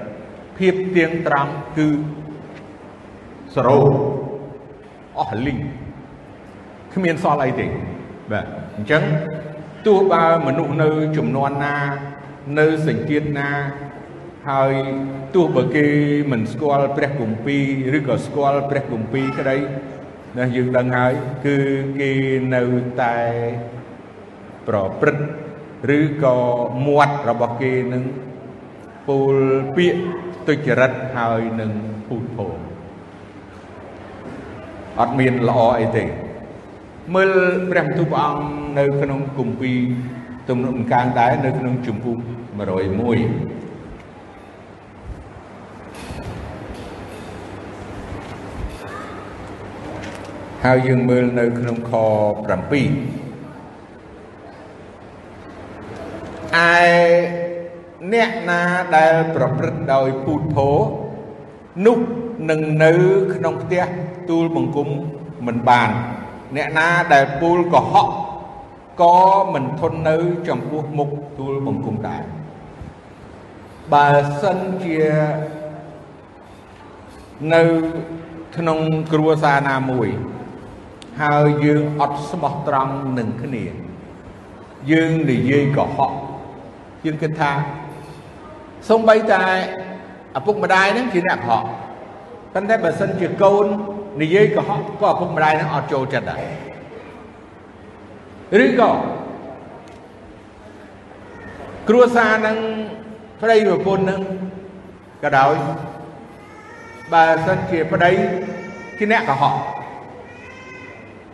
[0.57, 1.87] ភាពទៀងត្រង់គឺ
[3.55, 3.79] សរោ
[5.19, 5.59] អស់លីង
[6.93, 7.67] គ្មានសល់អីទេ
[8.31, 8.45] បាទ
[8.77, 9.03] អញ្ចឹង
[9.87, 11.75] ទោះបើមនុស្សនៅចំនួនណា
[12.59, 13.51] នៅសញ្ជាតិណា
[14.49, 14.73] ហើយ
[15.35, 15.87] ទោះបើគេ
[16.31, 17.57] មិនស្គាល់ព្រះគម្ពី
[17.93, 19.57] រឬក៏ស្គាល់ព្រះគម្ពីរក្តី
[20.37, 21.13] ណាយើងដឹងហើយ
[21.45, 21.57] គឺ
[21.99, 22.11] គេ
[22.55, 22.63] នៅ
[23.01, 23.17] តែ
[24.67, 25.25] ប្រព្រឹត្ត
[25.97, 26.37] ឬក៏
[26.85, 28.03] មាត់របស់គេនឹង
[29.07, 29.35] ពូល
[29.75, 29.95] ពាក
[30.47, 31.71] ទុច្ចរិតហើយនឹង
[32.07, 32.47] ពូតភោ
[34.99, 36.05] អត់មានល្អអីទេ
[37.15, 37.29] មើល
[37.71, 38.41] ព្រះបន្ទូលព្រះអង្គ
[38.79, 39.77] នៅក្នុងគម្ពីរ
[40.49, 42.25] ទំនុកដំកើងដែរនៅក្នុងជំពូក101
[50.65, 52.05] ហើយយើងមើលនៅក្នុងខ7ឯ
[58.13, 58.61] អ្នកណា
[58.95, 60.69] ដែលប្រព្រឹត្តដោយពូតភោ
[61.85, 61.97] នោះ
[62.49, 62.91] នឹងនៅ
[63.35, 63.83] ក្នុងផ្ទះ
[64.29, 64.87] ទូលបង្គំ
[65.47, 65.89] មិនបាន
[66.55, 68.07] អ្នកណាដែលពូលកុហក
[69.01, 69.17] ក៏
[69.53, 70.15] មិនធន់នៅ
[70.47, 72.23] ចំពោះមុខទូលបង្គំដែរ
[73.93, 74.07] បើ
[74.41, 74.99] សិនជា
[77.53, 77.63] នៅ
[78.57, 78.79] ក្នុង
[79.13, 80.09] គ្រួសារណាមួយ
[81.21, 83.63] ហើយយើងអត់ស្មោះត្រង់នឹងគ្នា
[84.91, 86.11] យើងនិយាយកុហក
[87.05, 87.51] យើងគិតថា
[88.89, 89.43] សំបីតែ
[90.37, 91.63] ឪពុកម្ដាយហ្នឹងជាអ្នកកុហក
[92.53, 93.65] ប៉ុន្តែបើសិនជាកូន
[94.19, 96.43] និយាយកុហកក៏ឪពុកម្ដាយហ្នឹងអត់ចូលចិត្តដែរ
[98.65, 98.91] ឬក៏
[101.89, 102.57] គ្រួសារនឹង
[103.41, 104.21] ប្តីប្រពន្ធនឹង
[105.23, 105.53] ក៏ដោយ
[107.13, 108.11] បើសិនជាប្តី
[108.97, 109.55] ជាអ្នកកុហក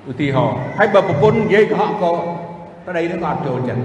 [0.09, 2.11] ឧទាហរណ៍ហើយបើប្រពន្ធនិយាយកុហកក៏
[2.87, 3.83] ប្តីនឹងក៏អត់ចូលចិត្ត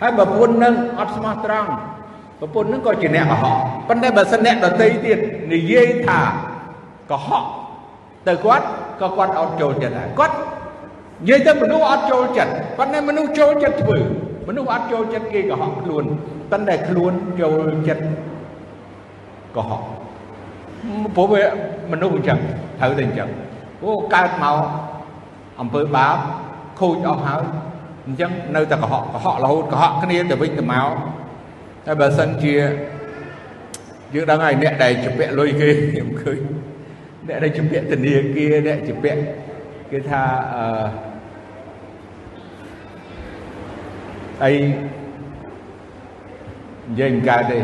[0.00, 1.70] ហើយបើប្រពន្ធនឹងអត់ស្មោះត្រង់
[2.40, 3.56] ប្រពន្ធនឹងក៏ជាអ្នកកុហក
[3.88, 5.18] ប៉ុន្តែបើសិនអ្នកដតីទៀត
[5.52, 6.20] និយាយថា
[7.10, 7.44] កុហក
[8.28, 8.66] ទៅគាត់
[9.00, 10.36] ក៏គាត់អត់ចូលចិត្តដែរគាត់
[11.22, 13.98] និយាយទៅមនុស្សអត់ចូលចិត្តប៉ុន្តែមនុស្សចូលចិត្តធ្វើ
[14.48, 16.04] មនុស្សអត់ចូលចិត្តគេកុហកខ្លួន
[16.52, 18.04] ប៉ុន្តែខ្លួនចូលចិត្ត
[19.56, 19.82] កុហក
[21.16, 21.42] ព្រោះវា
[21.92, 22.38] មនុស្សអញ្ចឹង
[22.80, 23.28] ត្រូវតែអញ្ចឹង
[23.82, 24.58] អូកើតមក
[25.60, 26.16] អំពើបាប
[26.80, 27.42] ខូចអស់ហើយ
[28.06, 30.88] អញ្ចឹងនៅតែកុហកកុហករហូតកុហកគ្នាទៅវិញទៅមក
[31.86, 32.54] តែបើសិនជា
[34.14, 36.38] យើងដឹងហើយអ្នកដែលជំពាក់លុយគេខ្ញុំឃើញ
[37.28, 39.20] អ្នកដែលជំពាក់ធនាគារអ្នកជំពាក់
[39.90, 40.22] គេថា
[40.54, 40.64] អឺ
[44.42, 44.52] អី
[46.88, 47.58] និយាយមិនកើតទេ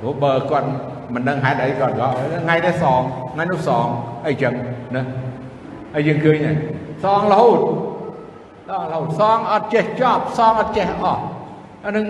[0.00, 0.68] ព្រោះបើគាត់
[1.14, 2.08] មិនដឹងហេតុអីគាត់ក៏
[2.44, 3.00] ថ្ងៃនេះសង
[3.32, 3.86] ថ្ងៃនោះសង
[4.26, 4.54] អីចឹង
[4.96, 5.02] ណា
[5.94, 6.56] ហើយយើងឃើញហើយ
[7.04, 7.58] សងរហូត
[8.70, 11.22] ដល់រហូតសងអត់ចេះចប់សងអត់ចេះអស់
[11.84, 12.04] អានឹង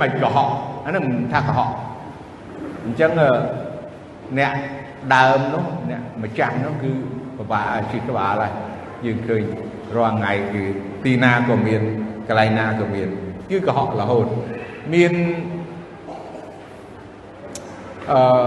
[0.00, 0.48] មិនកុហក
[0.86, 1.70] អានឹងថាកុហក
[2.84, 3.10] អញ្ចឹង
[4.38, 4.52] អ្នក
[5.14, 6.92] ដើមនោះអ្នកម្ចាស់នោះគឺ
[7.38, 8.52] ពិបាកជីក្បាលហើយ
[9.06, 9.42] យើងឃើញ
[9.96, 10.64] រាល់ថ្ងៃគឺ
[11.04, 11.82] ទីណាក៏មាន
[12.28, 13.08] កន្លែងណាក៏មាន
[13.50, 14.26] គឺកុហករហូត
[14.94, 15.12] មាន
[18.12, 18.46] អឺ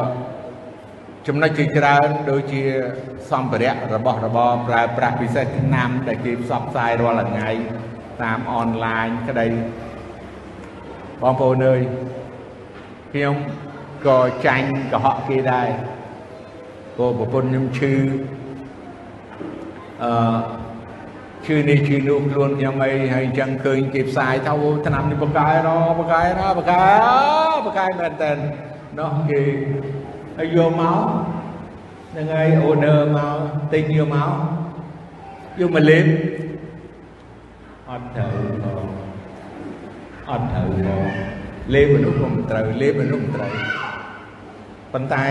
[1.28, 2.62] ចំណុចជាច្រើនដូចជា
[3.32, 7.50] សម្ភារៈរបស់របរប្រើប្រាស់ពិសេសឆ្នាំដែលគេផ្សព្វផ្សាយរាល់ថ្ងៃ
[8.24, 9.48] តាមអនឡាញក្តី
[11.22, 11.82] បងប្អូនអើយ
[13.13, 13.36] ខ្ញុំ
[14.08, 15.67] ក៏ចាញ់កុហកគេដែរ
[16.98, 17.94] ព្រោះប្រពន្ធខ្ញុំឈឺ
[20.04, 20.12] អឺ
[21.46, 26.94] ឈឺនេះឈឺនោះខ្លួនខ្ញុំអីហើយអញ្ចឹងឃើញគេផ្សាយថាអូឆ្នាំនេះបកកាយរបកកាយរបកកាយ
[27.66, 28.32] បកកាយមែនតើ
[29.00, 29.42] នោះគេ
[30.38, 31.00] ហើយយកមក
[32.12, 33.38] ហ្នឹងហើយអូនើមក
[33.74, 34.32] ទិញយកមក
[35.60, 36.06] យកមកលេប
[37.90, 38.34] អត់ត្រូវ
[38.64, 38.86] ផង
[40.30, 41.38] អត់ត្រូវផង
[41.74, 43.52] លេបមនុស្សក៏មិនត្រូវលេបមនុស្សមិនត្រូវ
[44.94, 45.26] ប៉ុន្តែ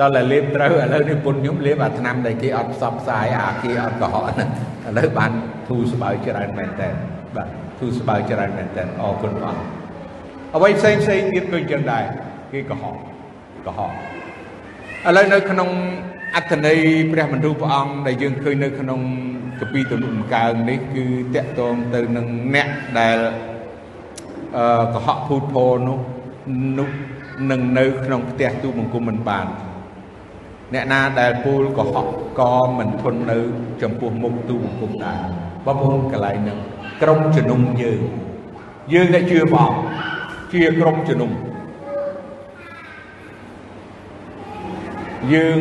[0.00, 4.48] ដល់តែលេបត្រូវឥឡូវនេះពុនខ្ញុំលេបអាឆ្នាំដែលគេអត់ផ្សព្វផ្សាយអាគេអត់កុហកហ្នឹង
[4.86, 5.32] ឥឡូវបាន
[5.68, 6.88] ធូរស្បើយច្រើនមែនតើ
[7.36, 9.56] បាទធូរស្បើយច្រើនមែនតើអរគុណបង
[10.56, 12.04] អ្វីផ្សេងផ្សេងទៀតក៏អញ្ចឹងដែរ
[12.52, 12.94] គេកុហក
[13.66, 13.92] កុហក
[15.06, 15.70] ឥឡូវនៅក្នុង
[16.36, 16.78] អត្ថន័យ
[17.12, 19.00] ព្រះបន្ទូលព្រះអង្គដែលយើងឃើញនៅក្នុង
[19.60, 23.18] កពីទំនុកកើងនេះគឺតកតងទៅនឹងអ្នកដែល
[24.56, 25.98] អឺកុហកភូតភរនោះ
[26.78, 26.90] នោះ
[27.50, 29.46] នឹងនៅក្នុងផ្ទះទូបង្គំមិនបាន
[30.74, 32.06] អ្នកណាដែលពូលកុហក
[32.38, 33.38] ក៏មិនធន់នៅ
[33.82, 35.18] ចំពោះមុខទូបង្គំដែរ
[35.66, 36.58] បងប្អូនកន្លែងហ្នឹង
[37.02, 38.00] ក្រុមជំនុំយើង
[38.92, 41.30] យើងដែលជឿព្រះអង្គជាក្រុមជំនុំ
[45.32, 45.60] យើង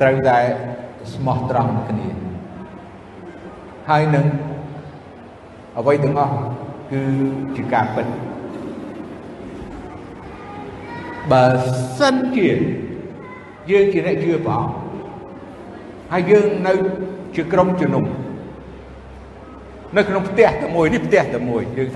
[0.00, 0.38] ត្រូវតែ
[1.12, 2.08] ស្មោះត្រង់គ្នា
[3.88, 4.26] ហើយនឹង
[5.78, 6.34] អ្វីទាំងអស់
[6.92, 7.02] គឺ
[7.56, 8.06] ជាការពិត
[11.32, 11.44] បើ
[11.98, 12.48] សិនជា
[13.70, 14.72] យើងជាអ្នកជឿព្រះអង្គ
[16.12, 16.72] ហើយយើងនៅ
[17.36, 18.04] ជាក្រុមជំនុំ
[19.96, 21.88] នៅក្នុងផ្ទះតែមួយនេះផ្ទះតែមួយយើង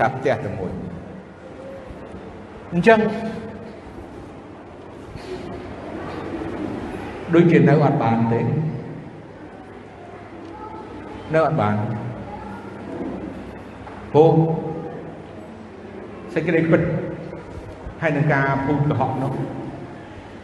[18.01, 19.33] ហើយនឹងការពូតកុហកនោះ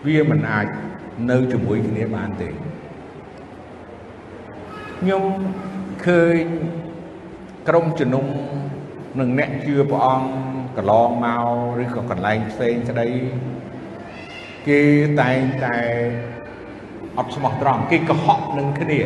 [0.06, 0.67] វាមិនអាច
[1.32, 2.50] នៅជាមួយគ្នាបានទេ
[5.00, 5.24] ខ្ញុំ
[6.06, 6.46] ឃើញ
[7.67, 8.26] ក្រុមជំនុំ
[9.20, 10.30] នឹងអ្នកជឿព្រះអង្គ
[10.78, 13.08] កន្លងមកឬក៏កន្លែងផ្សេងក្តី
[14.67, 14.82] គេ
[15.22, 15.78] តែងតែ
[17.17, 19.00] អត់ស្មោះត្រង់គេកុហកនឹងគ្នា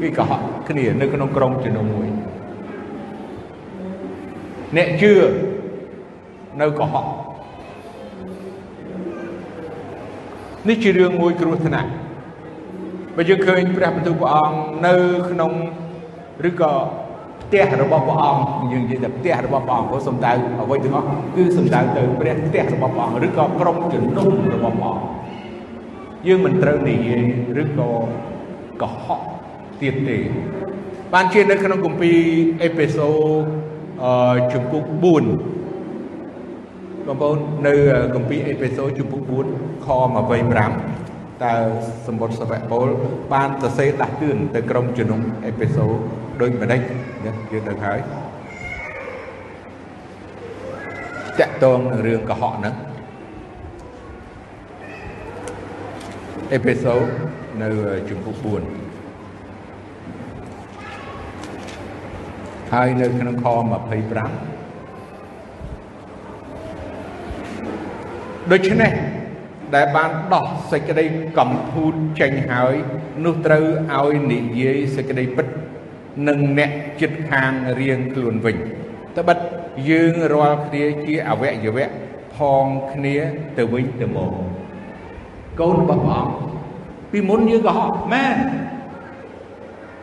[0.00, 2.08] គេកុហកគ្នានៅក្នុងក្រុមជំនុំមួយ
[4.76, 5.12] អ្នកជឿ
[6.60, 7.06] នៅកុហក
[10.68, 11.90] នេះជារឿងមួយគ្រោះថ្នាក់
[13.16, 14.94] បើយើងឃើញព្រះបន្ទូលព្រះអង្គនៅ
[15.30, 15.52] ក្នុង
[16.48, 16.72] ឬក៏
[17.42, 25.06] ផ្ទះរបស់ព្រះអង្គយើងនិយាយថាផ្ទះរបស់ព្រះអង្គព្រោះសំដៅអ្វីទាំងអស់គឺសំដៅទៅព្រះផ្ទះរបស់ព្រះអង្គឬក៏ក្រុមជំនុំរបស់ព្រះអង្គ
[26.26, 27.22] យើងមិនត្រូវនិយាយ
[27.62, 27.88] ឬក៏
[28.82, 29.20] កុហក
[29.82, 30.18] ទៀតទេ
[31.12, 32.18] បានជានៅក្នុងគម្ពីរ
[32.62, 33.08] អេផេសូ
[34.04, 34.84] អឺជំពូក
[35.24, 35.65] 4
[37.08, 37.74] បងប្អូននៅ
[38.14, 39.22] គម្ពីរអេផេសូជំពូក
[39.54, 39.88] 4ខ
[40.66, 41.54] 25តើ
[42.06, 42.86] សម្បត្តិសវៈពល
[43.32, 45.86] បានសរសេរដាស់តឿនទៅក្រុមជំនុំអេផេសូ
[46.40, 46.80] ដូចម្ដេច
[47.52, 47.98] យើងដឹងហើយ
[51.40, 52.74] តកតងនឹងរឿងកុហកហ្នឹង
[56.52, 56.94] អេផេសូ
[57.62, 57.68] នៅ
[58.08, 58.62] ជំពូក4
[62.72, 64.55] ហើយនៅក្នុងខ25
[68.52, 68.92] ដូច្នេះ
[69.74, 71.04] ដែលបានដោះសេចក្តី
[71.38, 72.74] កំពូតចេញហើយ
[73.24, 75.46] នោះត្រូវឲ្យនិយាយសេចក្តីពិត
[76.28, 78.56] នឹងអ្នកចិត្តខាងរៀងខ្លួនវិញ
[79.16, 79.38] ត្បិត
[79.90, 81.90] យើងរាល់គ្នាជាអវយវៈ
[82.36, 83.16] ផងគ្នា
[83.58, 84.32] ទៅវិញទៅមក
[85.60, 86.34] កូនរបស់ព្រះអង្គ
[87.12, 88.36] ពីមុនយើងកុហកមែន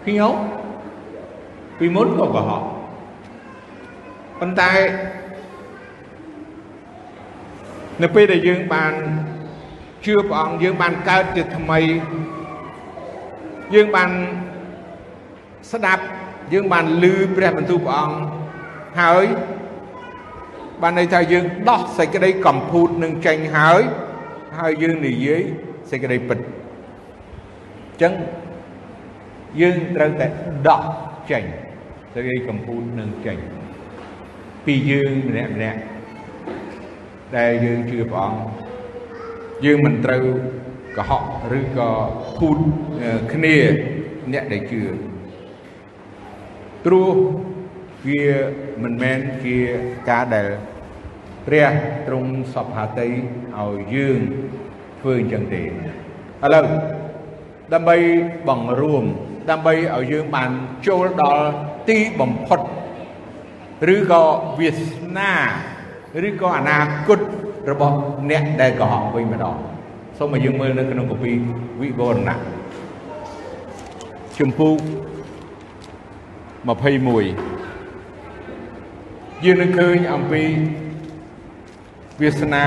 [0.06, 0.36] ខ្ញុំ
[1.80, 2.64] ពីមុនក៏កុហក
[4.40, 4.72] ប៉ុន្តែ
[8.02, 8.94] នៅពេលដែលយើងបាន
[10.06, 11.80] ជឿព្រះអង្គយើងបានកើតជាថ្មី
[13.74, 14.10] យើងបាន
[15.72, 16.04] ស្ដាប់
[16.54, 18.18] យើងបានឮព្រះបន្ទូលព្រះអង្គ
[19.02, 19.26] ហើយ
[20.82, 23.82] បានន័យថាយើងដោះសេចក្តីកំពូតនឹងចេញហើយ
[24.60, 25.42] ហើយយើងនិយាយ
[25.92, 26.46] សេចក្តីពិតអ
[27.96, 28.14] ញ្ចឹង
[29.62, 30.28] យើងត្រូវតែ
[30.68, 30.82] ដោះ
[31.32, 31.44] ចេញ
[32.14, 33.38] សេចក្តីកំពូតនឹងចេញ
[34.66, 35.80] ពីយើងម្នាក់ម្នាក់
[37.38, 38.40] ដែលយើងជឿព្រះអង្គ
[39.66, 40.24] យើងមិនត្រូវ
[40.98, 41.24] កុហក
[41.60, 41.92] ឬក៏
[42.38, 42.58] ភូត
[43.34, 43.58] គ្នា
[44.34, 44.84] អ្នកដែលជឿ
[46.86, 47.14] ព្រោះ
[48.08, 48.26] វា
[48.84, 49.58] មិនមែនជា
[50.10, 50.48] ការដែល
[51.48, 51.72] ព្រះ
[52.08, 53.10] ទ្រង់សពហាតី
[53.58, 54.20] ឲ្យយើង
[55.00, 55.66] ធ្វើអញ្ចឹងទេឥ
[56.54, 56.66] ឡូវ
[57.74, 57.98] ដើម្បី
[58.50, 59.04] បង្រួម
[59.52, 60.52] ដើម្បីឲ្យយើងបាន
[60.88, 61.46] ចូលដល់
[61.90, 62.60] ទីបំផុត
[63.96, 64.24] ឬក៏
[64.60, 64.82] វាស
[65.18, 65.34] នា
[66.28, 67.20] ឬក៏អនាគត
[67.72, 67.96] របស់
[68.32, 69.56] អ្នកដែលកុហកវិញម្ដង
[70.18, 71.32] សូមឲ្យយើងមើលនៅក្នុងកពី
[71.82, 72.38] វិវរណៈ
[74.40, 74.78] ជំពូក
[76.76, 80.44] 21យើងនឹងឃើញអំពី
[82.22, 82.66] វាសនា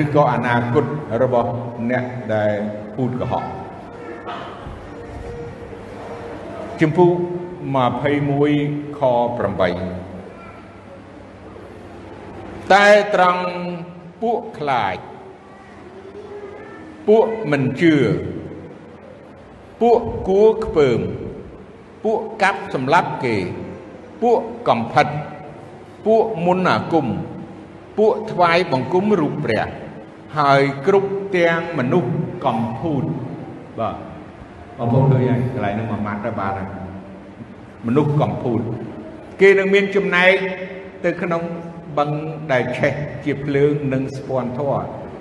[0.00, 0.84] ឬក៏អនាគត
[1.22, 1.50] របស់
[1.90, 2.04] អ្នក
[2.34, 2.54] ដែល
[2.96, 3.44] ពូតកុហក
[6.80, 7.12] ជំពូក
[8.04, 10.03] 21ខ8
[12.72, 13.44] តែត្រង់
[14.22, 14.96] ពួកខ្លាច
[17.08, 17.94] ពួកមិនជឿ
[19.80, 21.00] ពួកគួខ្ពើម
[22.04, 23.36] ពួកកាប់សម្លាប់គេ
[24.22, 25.06] ពួកកំផិត
[26.06, 27.06] ពួកមុនអាគម
[27.98, 29.66] ពួកថ្វាយបង្គំរូបព្រះ
[30.38, 32.10] ហើយគ្រប់ទាំងមនុស្ស
[32.44, 33.04] កំពូត
[33.78, 33.96] បាទ
[34.78, 36.52] បងប្អូនឃើញហើយកន្លែងនោះមួយម៉ាត់ទៅបាទ
[37.86, 38.60] មនុស្សកំពូត
[39.40, 40.32] គេនឹងមានចំណែក
[41.04, 41.42] ទៅក្នុង
[41.96, 42.10] បឹង
[42.52, 44.72] ដែលឆេះជាភ្លើងនិងស្ពាន់ធរ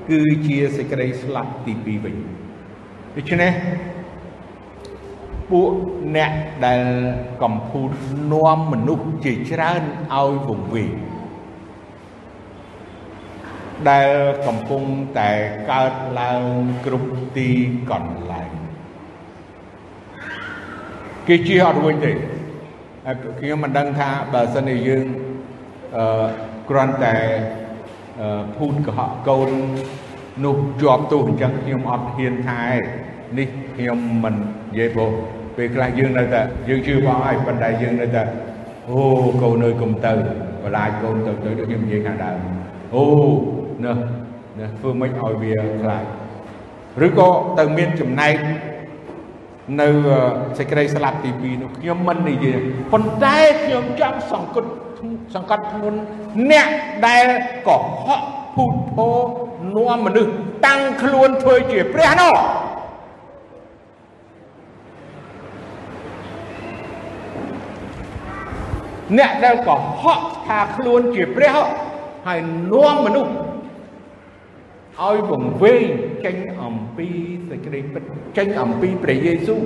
[0.10, 2.16] គឺជាសេចក្តីស្លាប់ទី2វិញ
[3.16, 3.54] ដូច្នេះ
[5.52, 5.72] ពួក
[6.16, 6.32] អ្នក
[6.66, 6.84] ដែល
[7.44, 7.92] កំពូត
[8.32, 9.84] នាំមនុស្សជាច្រើន
[10.14, 10.92] ឲ្យវង្វេង
[13.90, 14.10] ដែល
[14.48, 14.84] កំពុង
[15.20, 15.32] តែ
[15.72, 16.44] កើតឡើង
[16.86, 17.50] គ្រប់ទី
[17.92, 18.52] កន្លែង
[21.28, 22.12] គេជិះអត់រួចទេ
[23.40, 25.06] ខ្ញុំមិនដឹងថាបើសិនជាយើង
[25.98, 26.06] អឺ
[26.70, 27.16] គ្រាន់តែ
[28.58, 29.50] ភូតកុហកកូន
[30.46, 32.74] នោះជាប់ទោសអញ្ចឹងខ្ញុំអត់ហ៊ានថាឯ
[33.38, 35.12] នេះខ្ញុំមិននិយាយព្រោះ
[35.58, 38.24] ពេលខ្លះយើងនៅតែយើងជឿផងហើយប៉ុន្តែយើងនៅតែ
[38.90, 39.00] អូ
[39.42, 40.14] កូននៅកុំទៅ
[40.64, 42.38] បន្លាចកូនទៅទៅដូចខ្ញុំនិយាយខាងដើម
[42.96, 43.04] អូ
[43.86, 43.94] ណើ
[44.60, 46.06] ណើធ្វើម៉េចឲ្យវាខ្លាច
[47.06, 48.36] ឬក៏ទៅមានចំណែក
[49.82, 49.88] នៅ
[50.58, 52.58] សេចក្តីស្លាប់ទី2នោះខ្ញុំមិននិយាយ
[52.94, 54.70] ប៉ុន្តែខ្ញុំចង់សង្កត់
[55.36, 56.00] សង្កត់ធ្ងន់
[56.52, 56.68] អ្នក
[57.08, 57.26] ដែល
[57.68, 58.22] កុហក
[58.56, 59.10] ភូតភោ
[59.76, 60.32] នាំមនុស្ស
[60.66, 62.36] តាំងខ្លួនធ្វើជាព្រះនោះ
[69.18, 71.56] អ្នកដែលកុហកថាខ្លួនជាព្រះ
[72.28, 72.40] ហើយ
[72.74, 73.32] នាំមនុស្ស
[75.02, 75.84] ឲ្យវង្វេង
[76.26, 77.08] ចេញអំពី
[77.50, 78.04] សេចក្តីពិត
[78.38, 79.62] ចេញអំពីព្រះយេស៊ូវ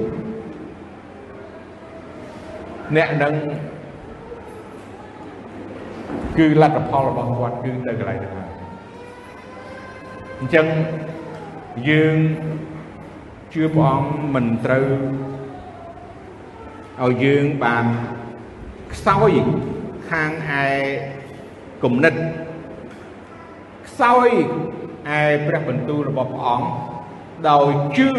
[2.95, 3.34] អ្នកនឹង
[6.38, 8.50] គឺលទ្ធផលរបស់គាត់គឺទៅកន្លែងនោះហើយ
[10.39, 10.67] អញ្ចឹង
[11.89, 12.17] យើង
[13.54, 14.88] ជឿព្រះអង្គមិនត្រូវ
[17.04, 17.86] ឲ្យយើងបាន
[18.93, 19.32] ខ្សោយ
[20.10, 20.32] ខាង
[20.63, 20.67] ឯ
[21.84, 22.13] គំនិត
[23.88, 24.30] ខ្សោយ
[25.20, 26.70] ឯព្រះបន្ទូលរបស់ព្រះអង្គ
[27.50, 28.10] ដោយជឿ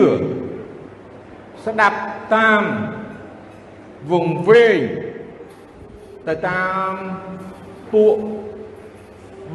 [1.65, 1.99] ស្ដាប់
[2.35, 2.63] តាម
[4.11, 4.79] វង្វេង
[6.29, 6.93] ទៅតាម
[7.95, 8.15] ពួក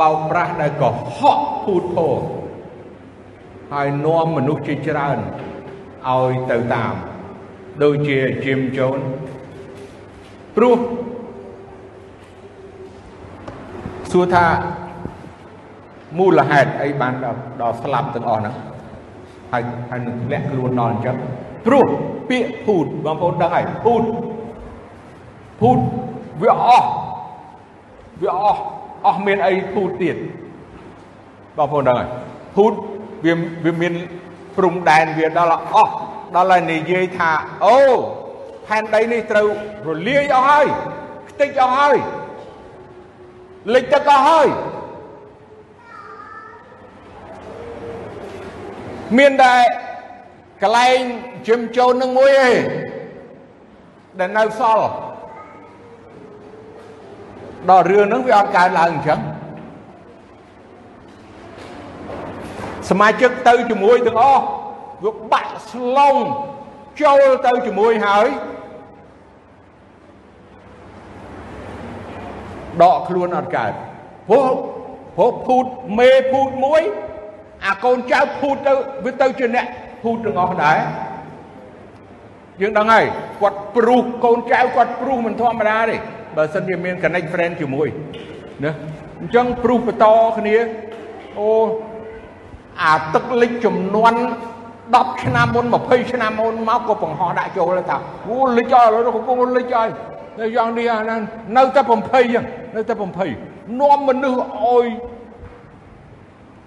[0.01, 2.19] បោកប្រាស់ដែលកុហកភូតភរ
[3.73, 5.17] ហើយនាំមនុស្សជាច្រើន
[6.09, 6.93] ឲ្យទៅតាម
[7.83, 9.03] ដូចជា Jim Jones
[10.55, 10.77] ព្រោះ
[14.11, 14.45] សួរថា
[16.19, 17.13] មូលហេតុអីបាន
[17.61, 18.55] ដល់ស្លាប់ទាំងអស់ហ្នឹង
[19.51, 21.15] ហើយហើយនឹងធ្លាក់ខ្លួនដល់អញ្ចឹង
[21.65, 21.85] ព្រោះ
[22.29, 24.03] ពាក្យភូតបងប្អូនដឹងហើយភូត
[25.61, 25.77] ភូត
[26.41, 26.89] វាអស់
[28.23, 28.61] វាអស់
[29.07, 30.17] អស់មានអីភូតទៀត
[31.57, 32.09] បងប្អូនដឹងហើយ
[32.55, 32.73] ភូត
[33.25, 33.33] វា
[33.65, 33.93] វាមាន
[34.57, 35.93] ព្រំដែនវាដល់អស់
[36.35, 37.31] ដល់ហើយនិយាយថា
[37.65, 37.77] អូ
[38.65, 39.47] ផែនដីនេះត្រូវ
[39.87, 40.67] រលាយអស់ហើយ
[41.29, 41.97] ខ្ទេចអស់ហើយ
[43.73, 44.47] លិចទឹកអស់ហើយ
[49.17, 49.55] មានតែ
[50.63, 50.99] កន្លែង
[51.47, 52.55] ជឹមចូលនឹងមួយឯង
[54.19, 54.87] ដែលនៅសល់
[57.69, 59.19] ដល់រឿងហ្នឹងវាអត់កើតឡើងអញ្ចឹង
[62.89, 64.43] សមាជិកទៅជាមួយទាំងអស់
[65.03, 66.15] វាបាក់ស្លង
[67.01, 68.27] ចូលទៅជាមួយហើយ
[72.81, 73.71] ដកខ្លួនអត់កើត
[74.29, 74.47] ព្រោះ
[75.15, 75.65] ព្រោះភូត
[75.99, 76.81] មេភូតមួយ
[77.65, 78.73] អាកូនចៅភូតទៅ
[79.05, 79.65] វាទៅជាអ្នក
[80.03, 80.79] ភូតទាំងអស់ដែរ
[82.61, 83.05] យើងដឹងហើយ
[83.41, 85.97] គាត់ព្រុសកូនចៅគាត់ព្រុសមិនធម្មតាទេ
[86.37, 87.87] បើសិនជាមាន connect friend ជាមួយ
[88.63, 88.73] ណា
[89.19, 90.05] អញ្ចឹងព្រុសបន្ត
[90.37, 90.57] គ្នា
[91.39, 91.49] អូ
[92.81, 94.13] អាទឹកលិចចំនួន
[94.87, 99.89] 10ឆ្នាំមុន20ឆ្នាំមុនមកក៏បង្ហោះដាក់ចូលថាអូលិចអស់កំពុងលិចហើយ
[100.39, 101.19] នៅយ៉ាងនេះអាហ្នឹង
[101.57, 102.93] នៅតែ20ចឹងនៅតែ
[103.37, 104.85] 20នាំមនុស្សអោយ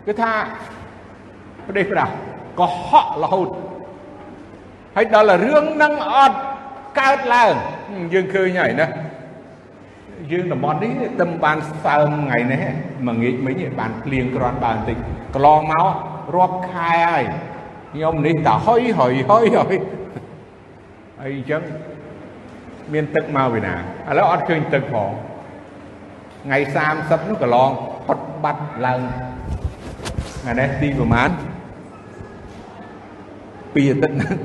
[0.07, 0.33] គឺថា
[1.67, 2.13] ប្រទេសប្រាស់
[2.61, 3.49] កុហករហូត
[4.97, 6.39] ហើយដល់រឿងហ្នឹងអត់
[7.01, 7.55] កើតឡើង
[8.15, 8.87] យើងឃើញហើយណា
[10.31, 12.65] យើងតំបន់នេះទឹមបានសើមថ្ងៃនេះ
[13.07, 14.97] មួយងាកមិញបានភ្លៀងក្រាន់បានបន្តិច
[15.35, 15.87] កន្លងមក
[16.37, 17.25] រាប់ខែហើយ
[17.93, 19.75] ខ្ញុំនេះតាហុយហុយហុយហុយ
[21.21, 21.63] ហើយអញ្ចឹង
[22.93, 23.79] មានទឹកមកពីណាឥ
[24.19, 25.11] ឡូវអត់ឃើញទឹកផង
[26.45, 26.59] ថ្ងៃ
[26.95, 27.71] 30នោះកន្លង
[28.07, 29.01] ផុតបាត់ឡើង
[30.41, 31.31] ថ្ងៃនេះទីប្រហែល
[33.75, 34.39] ពីអាទិត្យហ្នឹង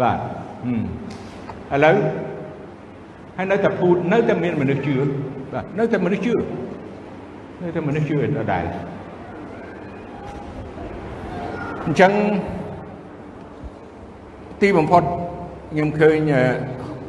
[0.00, 0.18] បាទ
[1.74, 1.96] ឥឡូវ
[3.36, 4.94] ហើយនៅតែពូតនៅតែមានមនុស្សជឿ
[5.52, 6.34] បាទនៅតែមនុស្សជឿ
[7.62, 8.64] នៅតែមនុស្សជឿដដែល
[11.86, 12.12] អញ្ចឹង
[14.60, 15.02] ទីបំផុត
[15.70, 16.16] ខ្ញុំឃើញ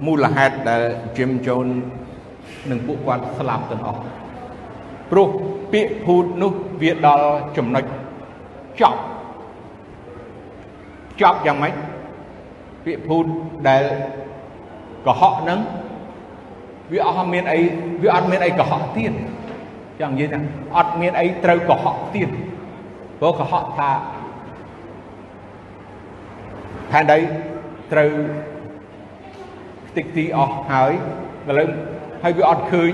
[0.06, 0.82] មូលហេតុដែល
[1.16, 1.74] Jim Jones
[2.70, 4.02] និងពួកគាត់ស្លាប់ទាំងអស់
[5.12, 5.28] ព្រោះ
[5.74, 7.84] ពាក្យភូតនោះវាដល់ចំណុច
[8.82, 9.00] ចប់
[11.22, 11.74] ចប់យ៉ាងម៉េច
[12.86, 13.26] ពាក្យភូត
[13.70, 13.84] ដែល
[15.06, 15.60] កុហកនឹង
[16.92, 17.60] វាអត់មានអី
[18.04, 19.14] វាអត់មានអីកុហកទៀត
[20.00, 20.40] ចង់និយាយថា
[20.78, 22.30] អត់មានអីត្រូវកុហកទៀត
[23.20, 23.92] ព្រោះកុហកថា
[26.92, 27.18] ផែនដី
[27.92, 28.12] ត្រូវ
[29.90, 30.92] ខ្ទេចទីអស់ហើយ
[31.50, 31.68] ឥឡូវ
[32.24, 32.92] ហើយវាអត់ឃើញ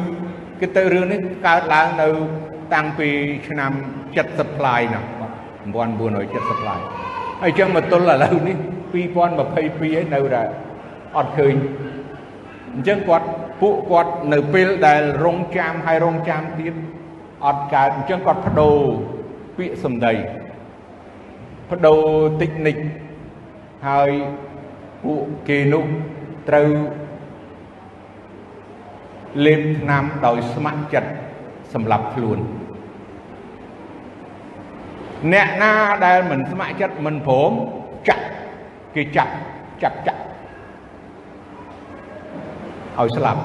[0.62, 2.08] គឺទៅរឿងនេះកើតឡើងនៅ
[2.74, 3.10] តាំងពី
[3.48, 3.72] ឆ្នាំ
[4.16, 5.02] 70ផ្លាយណា
[5.70, 6.82] 1970ផ្លាយ
[7.42, 8.58] ហើយចឹងមកទល់ឥឡូវនេះ
[8.94, 10.44] 2022ហើយនៅតែ
[11.18, 11.56] អត់ឃើញ
[12.74, 13.28] អញ្ចឹងគាត់
[13.62, 16.74] ពួកគាត់នៅពេលដែលរងចាំហើយរងចាំទៀត
[17.46, 18.78] អត់កើតអញ្ចឹងគាត់បដូរ
[19.58, 20.14] ពាក្យសម្ដី
[21.70, 22.02] បដូរ
[22.42, 22.78] តិចនិច
[23.88, 24.12] ហើយ
[25.04, 25.86] ពួកគេនោះ
[26.50, 26.70] ត្រូវ
[29.46, 31.12] លេបថ្នាំដោយស្ម័គ្រចិត្ត
[31.74, 32.40] សម្រាប់ខ្លួន
[35.34, 35.74] អ្នកណា
[36.06, 37.52] ដែលមិនស្ម័គ្រចិត្តមិនព្រម
[38.10, 38.26] ចាក់
[38.96, 39.34] គេចាប់
[39.84, 40.22] ចាប់ចាក់
[42.98, 43.42] ឲ្យស្លាប់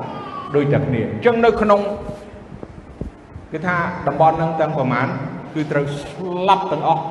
[0.55, 1.81] ដូចតែគ្នាអញ្ចឹងនៅក្នុង
[3.53, 5.07] គឺថាតំបន់ហ្នឹងទាំងប្រមាណ
[5.55, 7.05] គឺត្រូវស្លាប់ទាំងអស់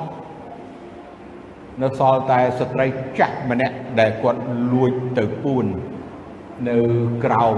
[1.82, 2.86] នៅសល់តែស្ត្រី
[3.20, 4.40] ចាស់ម្នាក់ដែលគាត់
[4.74, 5.66] លួចទៅពួន
[6.70, 6.78] នៅ
[7.26, 7.58] ក្រោម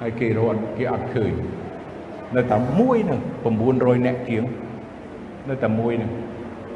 [0.00, 1.32] ហើយគេរត់គេអត់ឃើញ
[2.36, 3.20] នៅតែមួយហ្នឹង
[3.62, 4.44] 900នាក់ជាង
[5.48, 6.10] នៅតែមួយហ្នឹង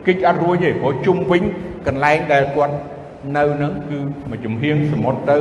[0.07, 1.43] គេអត់រួចទេព្រោះជុំវិញ
[1.87, 2.75] កន្លែងដែលគាត់
[3.37, 3.99] នៅហ្នឹងគឺ
[4.31, 5.39] មួយចំហៀងសមុទ្រទៅ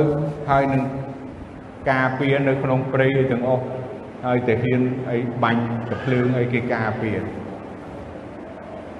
[0.50, 0.82] ហើយនឹង
[1.90, 3.64] ការពារនៅក្នុងព្រៃទាំងអស់
[4.26, 7.18] ហើយតែហ៊ានអីបាញ់ទៅភ្លើងអីគេការពារ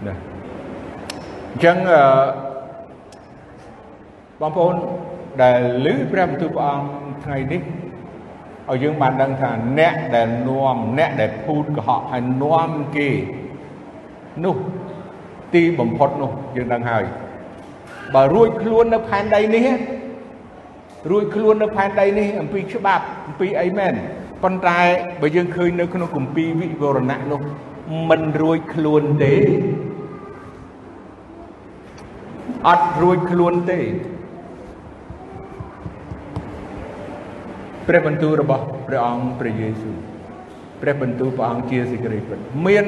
[0.07, 0.15] ណា
[1.53, 2.03] អញ្ចឹងអឺ
[4.41, 4.75] បងប្អូន
[5.43, 5.61] ដែល
[5.93, 6.89] ឮព្រះបន្ទូលព្រះអង្គ
[7.25, 7.63] ថ្ងៃនេះ
[8.71, 13.09] ឲ្យយើងបានដឹងថាអ្នកដែលនាំអ្នកដែលភូតកុហកហើយនាំគេ
[14.45, 14.57] នោះ
[15.55, 17.05] ទីបំផុតនោះយើងដឹងហើយ
[18.15, 19.67] បើរួចខ្លួននៅផែនដីនេះ
[21.11, 23.95] រួចខ្លួននៅផែនដីនេះអំពីច្បាប់អំពីអីមែន
[24.43, 24.81] ប៉ុន្តែ
[25.21, 27.41] បើយើងឃើញនៅក្នុងគម្ពីរវិវរណៈនោះ
[28.11, 29.35] មិនរួចខ្លួនទេ
[32.69, 33.81] អត់រួចខ្លួនទេ
[37.89, 39.97] ព្រះបន្ទូលរបស់ព្រះអង្គព្រះយេស៊ូវ
[40.83, 42.85] ព្រះបន្ទូលព្រះអង្គជាសេចក្តីពិតមាន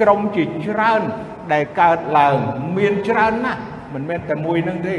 [0.00, 1.02] ក្រុមជាច្រើន
[1.52, 2.36] ដែលកើតឡើង
[2.78, 3.60] មានច្រើនណាស់
[3.94, 4.96] មិនមែនតែមួយនឹងទេ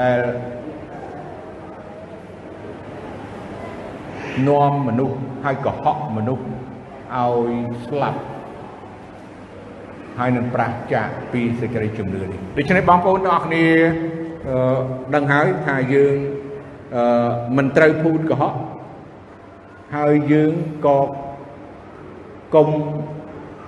[0.00, 0.18] ដែល
[4.48, 7.52] នាំមនុស្សហើយកុហកមនុស្សឲ្យ
[7.86, 8.20] ស្លាប់
[10.18, 13.64] ហើយនឹងប្រះចាកពីសេចក្តីជំនឿនេះដូច្នេះបងប្អូនទាំងអស់គ្នា
[15.14, 16.14] ដឹងហើយថាយើង
[17.56, 18.54] មិនត្រូវភូតកុហក
[19.96, 20.52] ហើយយើង
[20.86, 21.00] ក៏
[22.54, 22.68] កុំ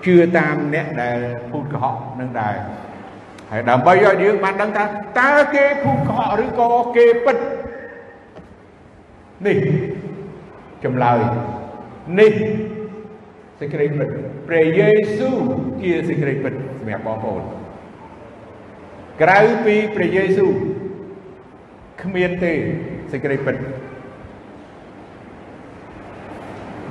[0.07, 1.19] ជឿតាមអ្នកដែល
[1.51, 2.55] ភូតកុហកនឹងដែរ
[3.51, 4.85] ហើយដើម្បីឲ្យយើងបានដឹងថា
[5.21, 7.37] តើគេភូតកុហកឬក៏គេពិត
[9.47, 9.59] នេះ
[10.87, 11.21] ចម្លើយ
[12.21, 12.33] នេះ
[13.61, 14.09] សេចក្តីពិត
[14.49, 15.39] ព្រះយេស៊ូវ
[15.83, 17.43] ជាសេចក្តីពិតសម្រាប់បងប្អូន
[19.23, 20.51] ក្រៅពីព្រះយេស៊ូវ
[22.03, 22.53] គ្មានទេ
[23.13, 23.57] សេចក្តីពិត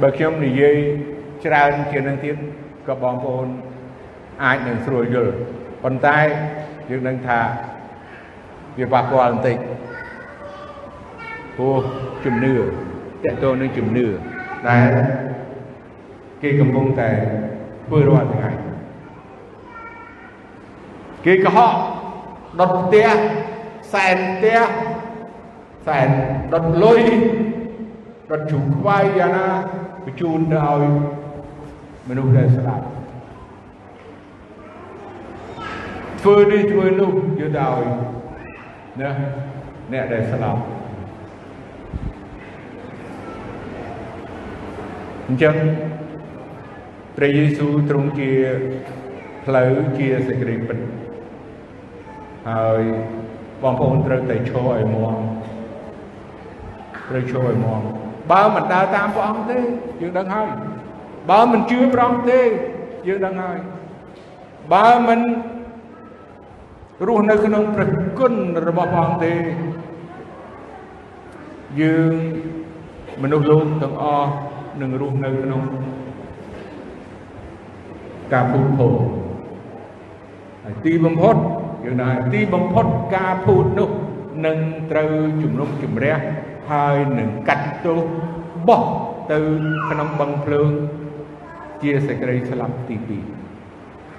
[0.01, 0.77] បើខ្ញុំនិយាយ
[1.45, 2.35] ច្រើនជាងនឹងទៀត
[2.87, 3.47] ក៏បងប្អូន
[4.43, 5.33] អាចនឹងស្រួលយល់
[5.83, 6.19] ប៉ុន្តែ
[6.89, 7.39] យើងនឹងថា
[8.79, 9.57] វាប៉ះពាល់បន្តិច
[11.57, 11.81] ព្រោះ
[12.25, 12.55] ជំនឿ
[13.30, 14.05] តកតនឹងជំនឿ
[14.69, 14.91] ដែល
[16.41, 17.09] គេកំពុងតែ
[17.86, 18.49] ធ្វើរាល់ថ្ងៃ
[21.26, 21.73] គេកុហក
[22.59, 23.09] ដុតផ្ទះ
[23.93, 24.59] សែនផ្ទះ
[25.88, 26.09] សែន
[26.53, 27.01] ដុតលុយ
[28.30, 29.47] ដុតជ្រូកខ្វៃយ៉ាងណា
[30.03, 30.84] បញ្ជូនទៅឲ្យ
[32.09, 32.86] មនុស្សដែលស្លាប់
[36.21, 37.86] ធ្វើនេះធ្វើនោះយកទៅឲ្យ
[39.01, 39.09] ណា
[39.91, 40.61] អ្នកដែលស្លាប់
[45.28, 45.55] អញ្ចឹង
[47.17, 48.32] ព្រះយេស៊ូវទ្រង់ជា
[49.45, 50.78] ផ្លូវជាសេចក្តីពិត
[52.49, 52.82] ហើយ
[53.61, 55.17] បងប្អូនត្រូវតែឈរឲ្យមាំ
[57.09, 57.82] ត្រូវឈរឲ្យមាំ
[58.32, 59.59] បើមិនដើរតាមព្រះអង្គទេ
[60.01, 60.49] យើងដឹងហើយ
[61.30, 62.41] បើមិនជឿព្រះអង្គទេ
[63.07, 63.57] យើងដឹងហើយ
[64.73, 65.19] បើមិន
[67.07, 68.34] រស់នៅក្នុងព្រះគុណ
[68.67, 69.34] របស់ព្រះអង្គទេ
[71.82, 72.13] យើង
[73.23, 74.30] មនុស្សលោកទាំងអស់
[74.82, 75.61] នឹងរស់នៅក្នុង
[78.34, 78.88] ការពូតភោ
[80.63, 81.36] ហើយទីបំផុត
[81.84, 83.89] យើងដែរទីបំផុតការពូតនោះ
[84.45, 84.57] នឹង
[84.91, 85.11] ត្រូវ
[85.41, 86.15] ជំនុំជម្រះ
[86.71, 87.99] ហើយនឹងកាត់ទោស
[88.67, 88.84] បោះ
[89.32, 89.39] ទៅ
[89.89, 90.71] ក្នុងបឹងភ្លើង
[91.82, 93.09] ជាសេចក្តីស្លាប់ទី2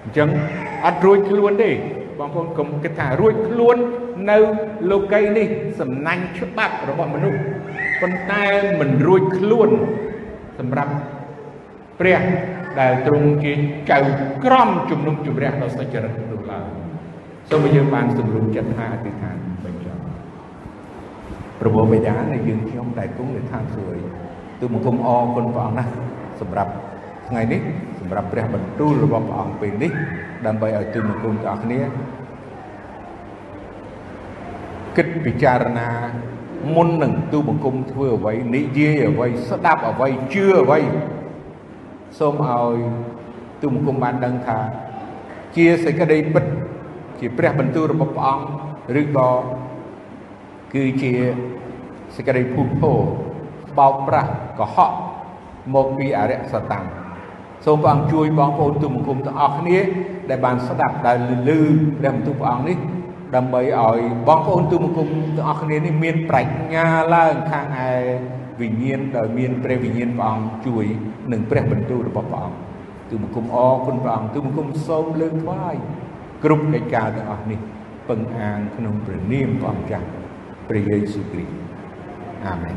[0.03, 0.29] អញ្ចឹង
[0.85, 1.71] អត់រួចខ្លួនទេ
[2.19, 3.77] បងប្អូនកុំគិតថារួចខ្លួន
[4.31, 4.39] នៅ
[4.91, 5.47] លោកីនេះ
[5.81, 7.41] សំណាញ់ច្បាប់របស់មនុស្ស
[8.01, 8.45] ប៉ុន្តែ
[8.81, 9.71] មិនរួចខ្លួន
[10.59, 10.93] សម្រាប់
[12.01, 12.21] ព្រះ
[12.81, 13.53] ដែលទ្រង់ជា
[13.91, 13.99] ចៅ
[14.45, 16.67] ក្រមជំនុំជម្រះដល់សុចរិតនោះឡើយ
[17.51, 20.01] សូមឲ្យយើងបានសម្រុំចិត្តថាអធិដ្ឋានបញ្ចប់
[21.61, 24.05] ប្រពោបិតានៃយើងខ្ញុំដែលគង់នៅឋានសួគ៌
[24.61, 25.93] ទូបង្គំអរគុណព្រះអង្គណាស់
[26.41, 26.73] សម្រាប់
[27.29, 27.61] ថ្ងៃនេះ
[28.01, 29.93] សម្រាប់ព្រះបន្ទូលរបស់ព្រះអង្គពេលនេះ
[30.47, 31.81] ដើម្បីឲ្យទូបង្គំទាំងអស់គ្នា
[34.97, 35.89] គិតពិចារណា
[36.75, 40.81] មុននឹងទូបង្គំធ្វើអ្វីនិយាយអ្វីស្ដាប់អ្វីជឿអ្វី
[42.19, 42.77] សូមឲ្យ
[43.63, 44.59] ទូបង្គំបានដឹងថា
[45.57, 46.45] ជាសេចក្តីពិត
[47.21, 49.29] ជាព្រះបន្ទូលរបស់ព្រះអង្គឬក៏
[50.75, 51.13] គឺជា
[52.17, 52.99] សេចក្តីភូតភរ
[53.79, 54.93] បោកប្រាស់កុហក
[55.75, 56.85] មកពីអរិយសតាំង
[57.65, 59.79] សូមព្រះអង្គជួយបងប្អូនទូបង្គំទាំងអស់គ្នា
[60.31, 61.61] ដែលបានស្ដាប់ដែលលឺ
[61.99, 62.79] ព្រះបន្ទូលព្រះអង្គនេះ
[63.37, 66.85] ដើម្បីឲ្យបងប្អូនទូមង្គមទាំងអស់គ្នានេះមានប្រាជ្ញា
[67.15, 67.91] ឡើងខាងឯ
[68.61, 70.85] វិញ្ញាណដោយមានព្រះវិញ្ញាណព្រះអង្គជួយ
[71.33, 72.59] និងព្រះបន្ទូលរបស់ព្រះអង្គ
[73.11, 75.75] ទូមង្គមអរគុណព្រះអង្គទូមង្គមសូមលើកថ្វាយ
[76.45, 77.61] គ្រប់កិច្ចការទាំងអស់នេះ
[78.09, 80.07] ពឹងអាងក្នុងព្រះនាមព្រះអង្គចាស់
[80.69, 81.55] ព្រះយេស៊ូវគ្រីស្ទ
[82.47, 82.77] អាមែន